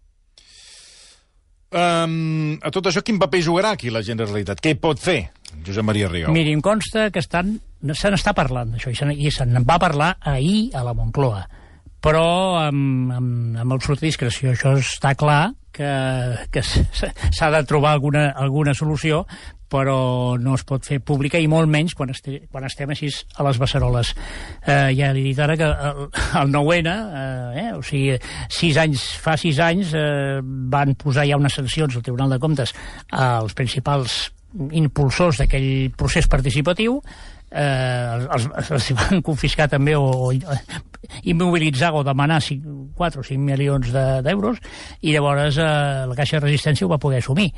Um, 1.77 2.57
a 2.63 2.71
tot 2.73 2.87
això, 2.89 3.03
quin 3.05 3.19
paper 3.21 3.43
jugarà 3.45 3.75
aquí 3.75 3.91
la 3.93 4.05
Generalitat? 4.07 4.63
Què 4.63 4.73
hi 4.73 4.79
pot 4.81 5.01
fer, 5.03 5.19
Josep 5.67 5.85
Maria 5.85 6.09
Rigau? 6.09 6.33
Miri, 6.33 6.55
em 6.55 6.63
consta 6.65 7.09
que 7.13 7.21
estan, 7.21 7.57
se 7.93 8.13
n'està 8.13 8.33
parlant 8.39 8.71
d'això, 8.73 8.93
i 8.93 8.97
se 8.97 9.09
i 9.13 9.33
se 9.35 9.49
n'en 9.49 9.67
va 9.67 9.81
parlar 9.83 10.15
ahir 10.23 10.71
a 10.79 10.85
la 10.87 10.95
Moncloa, 10.97 11.43
però 12.01 12.27
amb, 12.63 13.13
amb, 13.19 13.59
amb 13.65 13.77
absoluta 13.77 14.07
discreció. 14.07 14.55
Això 14.55 14.77
està 14.79 15.17
clar 15.19 15.51
que, 15.77 15.91
que 16.55 16.63
s'ha 16.63 17.51
de 17.53 17.63
trobar 17.69 17.97
alguna, 17.97 18.31
alguna 18.31 18.73
solució, 18.75 19.25
però 19.71 20.37
no 20.39 20.55
es 20.55 20.63
pot 20.67 20.85
fer 20.87 21.01
pública, 21.03 21.39
i 21.43 21.49
molt 21.51 21.69
menys 21.71 21.95
quan, 21.99 22.11
este, 22.15 22.43
quan 22.53 22.65
estem 22.69 22.91
així 22.95 23.11
a 23.37 23.47
les 23.49 23.59
beceroles. 23.59 24.13
Eh, 24.67 24.93
ja 24.99 25.13
li 25.13 25.25
he 25.25 25.29
dit 25.33 25.41
ara 25.43 25.57
que 25.59 25.67
el, 25.67 26.07
el 26.43 26.53
9-N, 26.55 26.95
eh, 26.95 27.65
eh, 27.65 27.69
o 27.75 27.83
sigui, 27.83 28.15
sis 28.49 28.79
anys, 28.83 29.09
fa 29.23 29.37
sis 29.41 29.59
anys 29.63 29.95
eh, 29.99 30.39
van 30.43 30.95
posar 30.99 31.27
ja 31.27 31.39
unes 31.41 31.55
sancions 31.59 31.97
al 31.99 32.07
Tribunal 32.07 32.31
de 32.37 32.39
Comptes 32.43 32.75
als 33.11 33.55
principals 33.59 34.27
impulsors 34.73 35.43
d'aquell 35.43 35.91
procés 35.99 36.25
participatiu 36.33 37.01
eh, 37.51 38.27
els, 38.33 38.47
els, 38.71 38.87
van 38.97 39.21
confiscar 39.27 39.67
també 39.69 39.97
o, 39.99 40.31
o 40.31 40.33
immobilitzar 41.29 41.93
o 41.95 42.05
demanar 42.07 42.41
5, 42.43 42.95
4 42.97 43.21
o 43.21 43.25
5 43.27 43.39
milions 43.43 43.93
de- 43.93 44.23
d'euros 44.25 44.59
i 45.03 45.13
llavors 45.13 45.59
eh, 45.59 46.07
la 46.09 46.17
Caixa 46.17 46.39
de 46.39 46.47
Resistència 46.47 46.87
ho 46.87 46.91
va 46.91 46.99
poder 47.03 47.21
assumir 47.21 47.51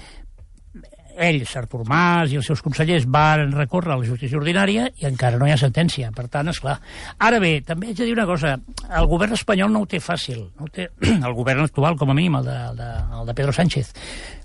ell, 1.18 1.40
Artur 1.58 1.82
Mas 1.88 2.30
i 2.32 2.38
els 2.38 2.46
seus 2.46 2.62
consellers 2.62 3.04
van 3.10 3.50
recórrer 3.52 3.92
a 3.94 3.98
la 4.00 4.06
justícia 4.06 4.38
ordinària 4.38 4.86
i 5.00 5.06
encara 5.08 5.38
no 5.40 5.46
hi 5.48 5.52
ha 5.52 5.58
sentència. 5.60 6.10
Per 6.14 6.28
tant, 6.32 6.48
és 6.52 6.60
clar. 6.62 6.78
Ara 7.18 7.40
bé, 7.42 7.60
també 7.66 7.90
haig 7.90 7.98
de 7.98 8.06
dir 8.08 8.14
una 8.16 8.26
cosa. 8.28 8.54
El 8.88 9.06
govern 9.10 9.34
espanyol 9.36 9.72
no 9.74 9.82
ho 9.84 9.86
té 9.90 10.00
fàcil. 10.00 10.44
No 10.58 10.66
ho 10.68 10.72
té... 10.72 10.88
El 11.28 11.34
govern 11.34 11.64
actual, 11.66 11.96
com 11.98 12.10
a 12.10 12.16
mínim, 12.16 12.36
el 12.40 12.44
de, 12.48 12.56
el 12.70 12.76
de, 12.78 12.90
el 13.20 13.26
de 13.26 13.34
Pedro 13.34 13.52
Sánchez. 13.52 13.92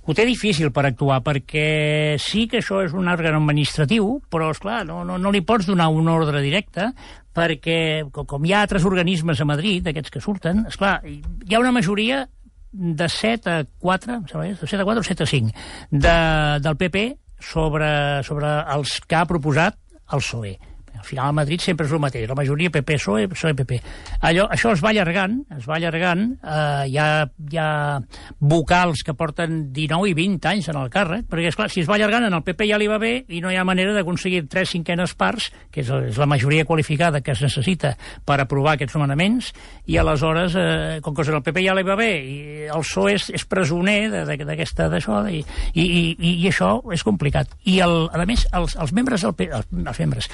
Ho 0.03 0.13
té 0.17 0.25
difícil 0.27 0.71
per 0.75 0.83
actuar, 0.89 1.21
perquè 1.23 2.17
sí 2.19 2.47
que 2.51 2.59
això 2.59 2.81
és 2.83 2.91
un 2.91 3.07
òrgan 3.07 3.37
administratiu, 3.39 4.17
però, 4.29 4.49
és 4.51 4.59
clar 4.59 4.81
no, 4.89 5.03
no, 5.07 5.15
no 5.21 5.31
li 5.31 5.39
pots 5.47 5.69
donar 5.69 5.87
un 5.95 6.09
ordre 6.11 6.41
directe, 6.43 6.89
perquè, 7.33 8.03
co- 8.11 8.25
com 8.27 8.43
hi 8.45 8.51
ha 8.53 8.61
altres 8.65 8.83
organismes 8.85 9.39
a 9.39 9.47
Madrid, 9.47 9.83
d'aquests 9.85 10.11
que 10.11 10.21
surten, 10.21 10.65
és 10.67 10.75
clar 10.77 10.97
hi 11.07 11.55
ha 11.55 11.61
una 11.63 11.71
majoria 11.71 12.25
de 12.73 13.07
7 13.07 13.49
a 13.49 13.63
4, 13.79 14.13
em 14.17 14.27
sembla 14.27 14.47
de 14.49 14.67
7 14.67 14.81
a 14.81 14.85
4 14.89 14.99
o 14.99 15.03
7 15.03 15.23
a 15.23 15.29
5, 15.29 15.65
de, 15.91 16.17
del 16.65 16.77
PP 16.77 17.05
sobre, 17.39 18.23
sobre 18.25 18.49
els 18.75 18.97
que 19.05 19.19
ha 19.19 19.27
proposat 19.29 19.77
el 20.11 20.23
PSOE. 20.23 20.57
Al 21.03 21.09
final 21.09 21.27
a 21.27 21.35
Madrid 21.35 21.59
sempre 21.59 21.83
és 21.83 21.91
el 21.91 21.99
mateix, 21.99 22.29
la 22.29 22.37
majoria 22.39 22.71
PP, 22.71 22.95
PSOE, 22.95 23.27
PSOE, 23.27 23.57
PP. 23.59 23.79
Allò, 24.23 24.45
això 24.55 24.71
es 24.71 24.79
va 24.79 24.93
allargant, 24.93 25.33
es 25.51 25.65
va 25.67 25.75
allargant, 25.75 26.21
eh, 26.39 26.85
hi, 26.87 26.95
ha, 26.95 27.07
hi 27.27 27.59
ha 27.59 27.99
vocals 28.39 29.03
que 29.03 29.11
porten 29.19 29.73
19 29.75 30.07
i 30.07 30.13
20 30.15 30.47
anys 30.53 30.69
en 30.71 30.79
el 30.79 30.87
càrrec, 30.93 31.25
perquè, 31.27 31.51
esclar, 31.51 31.67
si 31.73 31.83
es 31.83 31.89
va 31.89 31.97
allargant, 31.97 32.23
en 32.29 32.37
el 32.37 32.45
PP 32.47 32.69
ja 32.69 32.79
li 32.79 32.87
va 32.87 33.01
bé 33.03 33.11
i 33.27 33.41
no 33.43 33.51
hi 33.51 33.59
ha 33.59 33.65
manera 33.67 33.91
d'aconseguir 33.97 34.45
tres 34.47 34.71
cinquenes 34.71 35.11
parts, 35.19 35.49
que 35.75 35.83
és, 35.83 35.91
és 36.13 36.21
la 36.21 36.29
majoria 36.29 36.63
qualificada 36.63 37.19
que 37.19 37.35
es 37.35 37.43
necessita 37.43 37.97
per 38.23 38.39
aprovar 38.39 38.77
aquests 38.77 38.95
nomenaments, 38.95 39.51
i 39.91 39.99
aleshores, 39.99 40.55
eh, 40.55 41.01
com 41.03 41.11
que 41.19 41.27
el 41.27 41.43
PP 41.43 41.65
ja 41.67 41.75
li 41.75 41.83
va 41.83 41.99
bé, 41.99 42.11
i 42.23 42.39
el 42.71 42.87
PSOE 42.87 43.17
és, 43.17 43.27
és 43.35 43.43
presoner 43.51 43.99
d'aquesta 44.23 44.87
d'això, 44.87 45.19
i, 45.27 45.43
i, 45.75 45.83
i, 45.83 46.33
i 46.39 46.47
això 46.47 46.77
és 46.95 47.03
complicat. 47.03 47.51
I, 47.67 47.81
el, 47.83 48.07
a 48.07 48.23
més, 48.29 48.47
els, 48.55 48.79
els 48.79 48.95
membres 48.95 49.27
del 49.27 49.35
P, 49.35 49.51
els, 49.51 49.67
els 49.83 49.99
membres, 49.99 50.31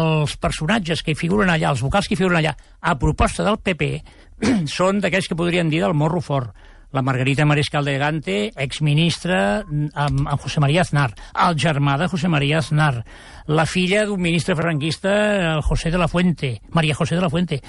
els 0.00 0.36
personatges 0.40 1.04
que 1.04 1.14
hi 1.14 1.18
figuren 1.18 1.52
allà, 1.52 1.70
els 1.70 1.84
vocals 1.84 2.08
que 2.08 2.16
hi 2.16 2.20
figuren 2.20 2.40
allà, 2.40 2.56
a 2.80 2.96
proposta 2.98 3.46
del 3.46 3.60
PP, 3.60 3.92
són 4.78 5.00
d'aquells 5.04 5.30
que 5.30 5.38
podrien 5.38 5.70
dir 5.70 5.84
del 5.84 5.96
morro 5.96 6.22
fort. 6.24 6.52
La 6.90 7.04
Margarita 7.06 7.44
Mariscal 7.46 7.86
de 7.86 7.92
Gante, 8.02 8.36
exministra 8.58 9.60
amb, 9.62 10.24
amb 10.26 10.40
José 10.42 10.58
María 10.58 10.82
Aznar, 10.82 11.12
el 11.46 11.54
germà 11.54 11.94
de 12.00 12.08
José 12.10 12.26
María 12.26 12.58
Aznar, 12.58 13.04
la 13.46 13.66
filla 13.66 14.02
d'un 14.08 14.18
ministre 14.18 14.56
franquista, 14.58 15.12
el 15.52 15.62
José 15.62 15.92
de 15.94 16.00
la 16.02 16.08
Fuente, 16.08 16.56
María 16.74 16.96
José 16.98 17.14
de 17.14 17.22
la 17.22 17.30
Fuente, 17.30 17.60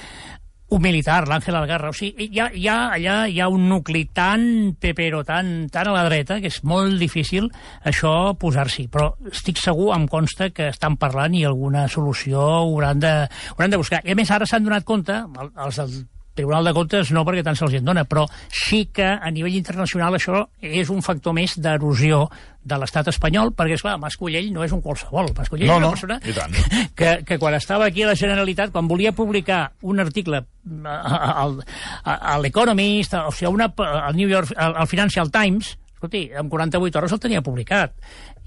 un 0.72 0.82
militar, 0.82 1.26
l'Àngel 1.28 1.58
Algarra. 1.60 1.92
O 1.92 1.96
sigui, 1.96 2.30
hi 2.32 2.40
ha, 2.40 2.48
hi 2.56 2.68
ha, 2.72 2.78
allà 2.96 3.16
hi 3.28 3.42
ha 3.44 3.50
un 3.52 3.68
nucli 3.70 4.06
tan 4.16 4.44
pepero, 4.80 5.24
tan, 5.28 5.68
tan 5.72 5.92
a 5.92 5.96
la 5.98 6.06
dreta, 6.08 6.40
que 6.40 6.52
és 6.52 6.62
molt 6.68 6.96
difícil 7.02 7.50
això 7.88 8.14
posar-s'hi. 8.40 8.88
Però 8.92 9.12
estic 9.32 9.60
segur, 9.60 9.92
em 9.98 10.08
consta, 10.12 10.50
que 10.56 10.70
estan 10.72 10.96
parlant 11.02 11.36
i 11.36 11.44
alguna 11.48 11.88
solució 11.92 12.40
hauran 12.62 13.04
de, 13.04 13.14
hauran 13.58 13.76
de 13.76 13.84
buscar. 13.84 14.02
I 14.08 14.16
a 14.16 14.20
més, 14.20 14.32
ara 14.32 14.48
s'han 14.48 14.68
donat 14.68 14.88
compte, 14.88 15.20
els 15.52 15.84
del 15.84 16.02
Tribunal 16.34 16.66
de 16.66 16.74
Comptes 16.76 17.12
no 17.12 17.26
perquè 17.28 17.44
tant 17.44 17.58
se'ls 17.60 17.76
en 17.80 17.88
dona, 17.88 18.06
però 18.08 18.24
sí 18.48 18.86
que 18.94 19.08
a 19.08 19.32
nivell 19.34 19.58
internacional 19.58 20.16
això 20.16 20.46
és 20.62 20.90
un 20.94 21.04
factor 21.04 21.36
més 21.36 21.58
d'erosió 21.60 22.24
de 22.64 22.78
l'estat 22.78 23.10
espanyol, 23.10 23.52
perquè, 23.58 23.76
esclar, 23.76 23.98
Mas 24.00 24.16
Collell 24.22 24.52
no 24.54 24.64
és 24.64 24.72
un 24.72 24.84
qualsevol. 24.86 25.32
Mas 25.38 25.50
Collell 25.50 25.68
No, 25.68 25.80
és 25.80 25.82
una 25.82 25.88
no, 25.88 25.92
persona 25.96 26.88
que, 27.00 27.12
que 27.26 27.40
quan 27.42 27.58
estava 27.58 27.90
aquí 27.90 28.06
a 28.06 28.12
la 28.12 28.18
Generalitat, 28.20 28.72
quan 28.72 28.88
volia 28.88 29.16
publicar 29.18 29.64
un 29.82 30.00
article 30.00 30.44
al, 30.86 31.60
a 32.06 32.38
l'Economist, 32.40 33.18
o 33.18 33.34
sigui, 33.34 33.52
una, 33.52 33.72
al 34.06 34.16
New 34.16 34.30
York, 34.30 34.54
al, 34.56 34.78
al 34.84 34.92
Financial 34.92 35.32
Times, 35.34 35.76
escolti, 36.02 36.30
en 36.34 36.50
48 36.50 36.98
hores 36.98 37.12
el 37.14 37.20
tenia 37.22 37.42
publicat. 37.46 37.94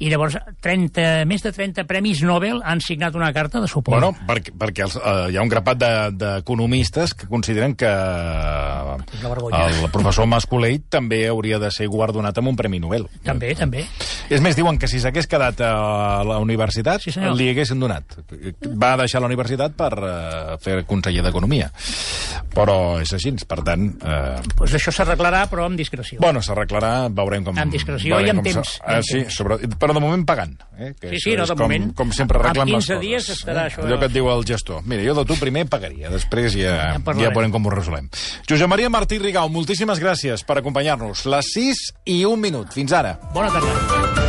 I 0.03 0.09
llavors 0.11 0.35
30, 0.61 1.23
més 1.31 1.43
de 1.45 1.53
30 1.55 1.85
premis 1.87 2.19
Nobel 2.27 2.59
han 2.67 2.81
signat 2.83 3.15
una 3.15 3.29
carta 3.33 3.61
de 3.63 3.69
suport. 3.71 3.95
Bueno, 3.95 4.11
perquè, 4.27 4.51
perquè 4.59 4.83
els, 4.89 4.97
eh, 4.97 5.31
hi 5.31 5.37
ha 5.39 5.43
un 5.43 5.49
grapat 5.49 5.79
de- 5.79 6.11
d'economistes 6.19 7.15
que 7.15 7.29
consideren 7.31 7.77
que 7.77 7.87
el 7.87 9.05
professor 9.93 10.27
Mascolell 10.27 10.81
també 10.91 11.25
hauria 11.29 11.59
de 11.63 11.71
ser 11.75 11.87
guardonat 11.91 12.37
amb 12.39 12.49
un 12.53 12.57
Premi 12.59 12.81
Nobel. 12.83 13.07
També, 13.25 13.53
també. 13.59 13.85
És 14.31 14.41
més, 14.45 14.57
diuen 14.57 14.79
que 14.81 14.89
si 14.91 15.01
s'hagués 15.03 15.27
quedat 15.31 15.61
a 15.65 16.23
la 16.27 16.39
universitat, 16.43 17.01
Sí, 17.05 17.13
senyor. 17.13 17.37
li 17.37 17.49
haguessin 17.53 17.81
donat. 17.81 18.05
Va 18.81 18.95
deixar 19.01 19.21
la 19.23 19.27
universitat 19.31 19.75
per 19.77 19.93
eh, 19.95 20.57
fer 20.63 20.81
conseller 20.89 21.23
d'Economia. 21.25 21.71
Però 22.55 23.01
és 23.03 23.13
així, 23.17 23.35
per 23.47 23.61
tant... 23.67 23.89
Eh, 24.03 24.41
Pues 24.57 24.75
això 24.77 24.93
s'arreglarà, 24.95 25.45
però 25.51 25.67
amb 25.67 25.77
discreció. 25.79 26.19
bueno, 26.21 26.41
s'arreglarà, 26.43 27.09
veurem 27.13 27.45
com... 27.45 27.59
Amb 27.59 27.73
discreció 27.73 28.17
veurem 28.17 28.27
i 28.27 28.31
amb 28.39 28.45
temps, 28.47 28.79
Ah, 28.85 29.01
sí, 29.03 29.25
sobre, 29.29 29.59
però 29.85 29.95
de 29.97 30.03
moment 30.03 30.25
pagant. 30.27 30.57
Eh? 30.79 30.91
Que 30.99 31.13
Sí, 31.15 31.21
sí, 31.21 31.37
no, 31.37 31.45
de 31.47 31.55
com, 31.55 31.67
moment. 31.69 31.91
Com 31.95 32.11
sempre 32.17 32.41
A 32.41 32.41
arreglen 32.41 32.73
les 32.73 32.87
15 32.89 32.95
coses. 32.95 33.05
dies 33.05 33.29
estarà 33.37 33.67
això. 33.69 33.85
Allò 33.85 34.01
que 34.01 34.09
et 34.09 34.17
diu 34.17 34.31
el 34.33 34.45
gestor. 34.49 34.83
Mira, 34.89 35.05
jo 35.05 35.15
de 35.21 35.25
tu 35.29 35.37
primer 35.41 35.67
pagaria, 35.69 36.09
després 36.11 36.57
ja, 36.57 36.75
Ja 36.97 37.15
ja, 37.21 37.31
veurem 37.31 37.53
com 37.53 37.67
ho 37.67 37.71
resolem. 37.77 38.09
Josep 38.49 38.69
Maria 38.69 38.89
Martí 38.91 39.19
Rigau, 39.21 39.49
moltíssimes 39.53 40.01
gràcies 40.01 40.43
per 40.49 40.59
acompanyar-nos. 40.59 41.27
Les 41.27 41.53
6 41.55 41.87
i 42.07 42.25
un 42.25 42.41
minut. 42.41 42.73
Fins 42.73 42.93
ara. 42.93 43.19
Bona 43.35 43.53
tarda. 43.53 44.24